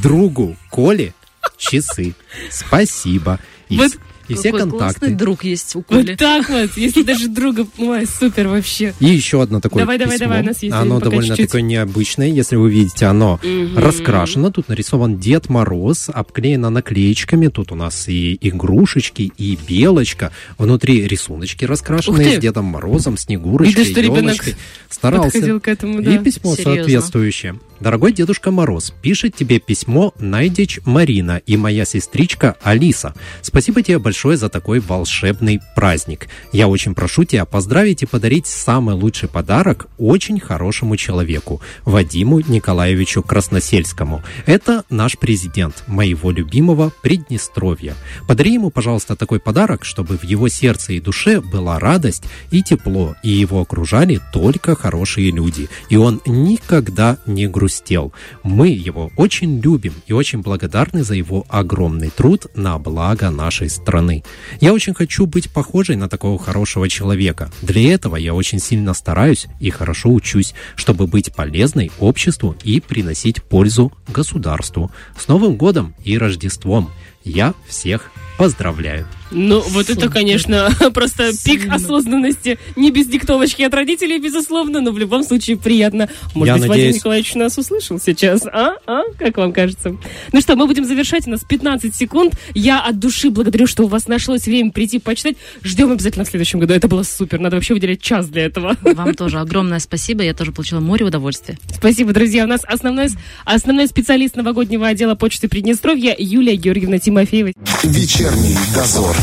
другу 0.01 0.57
Коле 0.69 1.13
часы. 1.59 2.15
Спасибо. 2.49 3.39
И, 3.67 3.77
вот 3.77 3.91
и 4.29 4.35
все 4.35 4.51
контакты. 4.51 5.09
друг 5.09 5.43
есть 5.43 5.75
у 5.75 5.81
Коли. 5.81 6.11
Вот 6.11 6.17
так 6.17 6.49
вот, 6.49 6.77
если 6.77 7.03
даже 7.03 7.27
друга... 7.27 7.65
Ой, 7.77 8.05
супер 8.05 8.47
вообще. 8.47 8.93
И 8.99 9.05
еще 9.05 9.41
одно 9.41 9.59
такое 9.59 9.83
Давай, 9.83 9.97
письмо. 9.97 10.05
давай, 10.05 10.19
давай, 10.19 10.41
у 10.41 10.45
нас 10.45 10.63
есть 10.63 10.75
Оно 10.75 10.99
довольно 10.99 11.35
такое 11.35 11.61
необычное. 11.61 12.27
Если 12.27 12.55
вы 12.55 12.69
видите, 12.69 13.05
оно 13.05 13.39
угу. 13.43 13.79
раскрашено. 13.79 14.51
Тут 14.51 14.69
нарисован 14.69 15.17
Дед 15.19 15.49
Мороз, 15.49 16.09
обклеено 16.13 16.69
наклеечками. 16.69 17.47
Тут 17.47 17.71
у 17.71 17.75
нас 17.75 18.07
и 18.07 18.37
игрушечки, 18.39 19.31
и 19.37 19.57
белочка. 19.67 20.31
Внутри 20.57 21.07
рисуночки 21.07 21.65
раскрашенные 21.65 22.37
с 22.37 22.39
Дедом 22.39 22.65
Морозом, 22.65 23.17
Снегурочкой, 23.17 23.73
Видишь, 23.73 23.91
что 23.91 24.01
елочкой. 24.01 24.55
Старался. 24.89 25.59
К 25.59 25.67
этому, 25.67 26.01
да. 26.01 26.15
И 26.15 26.17
письмо 26.19 26.55
Серьезно. 26.55 26.75
соответствующее. 26.75 27.59
Дорогой 27.79 28.11
Дедушка 28.11 28.51
Мороз, 28.51 28.93
пишет 29.01 29.35
тебе 29.35 29.59
письмо 29.59 30.13
Найдич 30.19 30.81
Марина 30.83 31.41
и 31.45 31.55
моя 31.55 31.85
сестричка 31.85 32.57
Алиса. 32.61 33.13
Спасибо 33.41 33.81
тебе 33.81 33.99
большое 33.99 34.18
за 34.19 34.49
такой 34.49 34.79
волшебный 34.79 35.61
праздник. 35.75 36.27
Я 36.51 36.67
очень 36.67 36.93
прошу 36.93 37.23
тебя 37.23 37.45
поздравить 37.45 38.03
и 38.03 38.05
подарить 38.05 38.47
самый 38.47 38.95
лучший 38.95 39.29
подарок 39.29 39.87
очень 39.97 40.39
хорошему 40.39 40.97
человеку, 40.97 41.61
Вадиму 41.85 42.41
Николаевичу 42.41 43.23
Красносельскому. 43.23 44.21
Это 44.45 44.83
наш 44.89 45.17
президент 45.17 45.83
моего 45.87 46.31
любимого 46.31 46.91
Приднестровья. 47.01 47.95
Подари 48.27 48.53
ему, 48.53 48.71
пожалуйста, 48.71 49.15
такой 49.15 49.39
подарок, 49.39 49.85
чтобы 49.85 50.17
в 50.17 50.23
его 50.23 50.49
сердце 50.49 50.93
и 50.93 50.99
душе 50.99 51.39
была 51.39 51.79
радость 51.79 52.23
и 52.51 52.61
тепло, 52.61 53.15
и 53.23 53.29
его 53.29 53.61
окружали 53.61 54.19
только 54.33 54.75
хорошие 54.75 55.31
люди, 55.31 55.69
и 55.89 55.95
он 55.95 56.21
никогда 56.25 57.17
не 57.25 57.47
грустел. 57.47 58.11
Мы 58.43 58.67
его 58.67 59.11
очень 59.15 59.61
любим 59.61 59.93
и 60.07 60.13
очень 60.13 60.41
благодарны 60.41 61.03
за 61.03 61.15
его 61.15 61.45
огромный 61.47 62.09
труд 62.09 62.47
на 62.55 62.77
благо 62.79 63.29
нашей 63.29 63.69
страны. 63.69 64.08
Страны. 64.09 64.23
Я 64.59 64.73
очень 64.73 64.93
хочу 64.93 65.25
быть 65.25 65.49
похожей 65.49 65.95
на 65.95 66.09
такого 66.09 66.39
хорошего 66.39 66.89
человека. 66.89 67.49
Для 67.61 67.93
этого 67.93 68.15
я 68.15 68.33
очень 68.33 68.59
сильно 68.59 68.93
стараюсь 68.93 69.47
и 69.59 69.69
хорошо 69.69 70.09
учусь, 70.09 70.53
чтобы 70.75 71.07
быть 71.07 71.33
полезной 71.33 71.91
обществу 71.99 72.55
и 72.63 72.79
приносить 72.79 73.43
пользу 73.43 73.91
государству. 74.07 74.91
С 75.17 75.27
Новым 75.27 75.55
годом 75.55 75.95
и 76.03 76.17
Рождеством! 76.17 76.89
Я 77.23 77.53
всех 77.67 78.11
поздравляю! 78.37 79.05
Ну, 79.31 79.59
вот 79.59 79.87
Супер. 79.87 80.05
это, 80.05 80.09
конечно, 80.09 80.69
просто 80.93 81.33
Сильно. 81.33 81.63
пик 81.65 81.73
осознанности. 81.73 82.57
Не 82.75 82.91
без 82.91 83.07
диктовочки 83.07 83.61
от 83.61 83.73
родителей, 83.73 84.19
безусловно, 84.19 84.81
но 84.81 84.91
в 84.91 84.97
любом 84.97 85.23
случае 85.23 85.57
приятно. 85.57 86.09
Может 86.33 86.55
Я 86.55 86.59
быть, 86.59 86.69
надеюсь... 86.69 86.87
Вадим 86.87 86.97
Николаевич 86.97 87.35
нас 87.35 87.57
услышал 87.57 87.99
сейчас, 87.99 88.45
а? 88.45 88.77
А? 88.87 89.01
Как 89.17 89.37
вам 89.37 89.53
кажется? 89.53 89.97
Ну 90.31 90.41
что, 90.41 90.55
мы 90.55 90.65
будем 90.65 90.85
завершать. 90.85 91.27
У 91.27 91.29
нас 91.29 91.43
15 91.43 91.93
секунд. 91.93 92.33
Я 92.55 92.81
от 92.81 92.97
души 92.99 93.29
благодарю, 93.29 93.67
что 93.67 93.83
у 93.83 93.87
вас 93.87 94.07
нашлось 94.07 94.45
время 94.45 94.71
прийти 94.71 94.99
почитать. 94.99 95.35
Ждем 95.63 95.91
обязательно 95.91 96.25
в 96.25 96.29
следующем 96.29 96.59
году. 96.59 96.73
Это 96.73 96.87
было 96.87 97.03
супер. 97.03 97.39
Надо 97.39 97.57
вообще 97.57 97.75
выделять 97.75 98.01
час 98.01 98.27
для 98.29 98.45
этого. 98.45 98.75
Вам 98.81 99.13
тоже 99.13 99.39
огромное 99.39 99.79
спасибо. 99.79 100.23
Я 100.23 100.33
тоже 100.33 100.51
получила 100.51 100.79
море 100.79 101.05
удовольствия. 101.05 101.57
Спасибо, 101.71 102.13
друзья. 102.13 102.45
У 102.45 102.47
нас 102.47 102.61
основной, 102.63 103.09
основной 103.45 103.87
специалист 103.87 104.35
новогоднего 104.35 104.87
отдела 104.87 105.13
почты 105.15 105.47
Приднестровья 105.47 106.15
Юлия 106.17 106.55
Георгиевна 106.55 106.97
Тимофеевой. 107.09 107.55
Вечерний 107.81 108.55
дозор. 108.75 109.15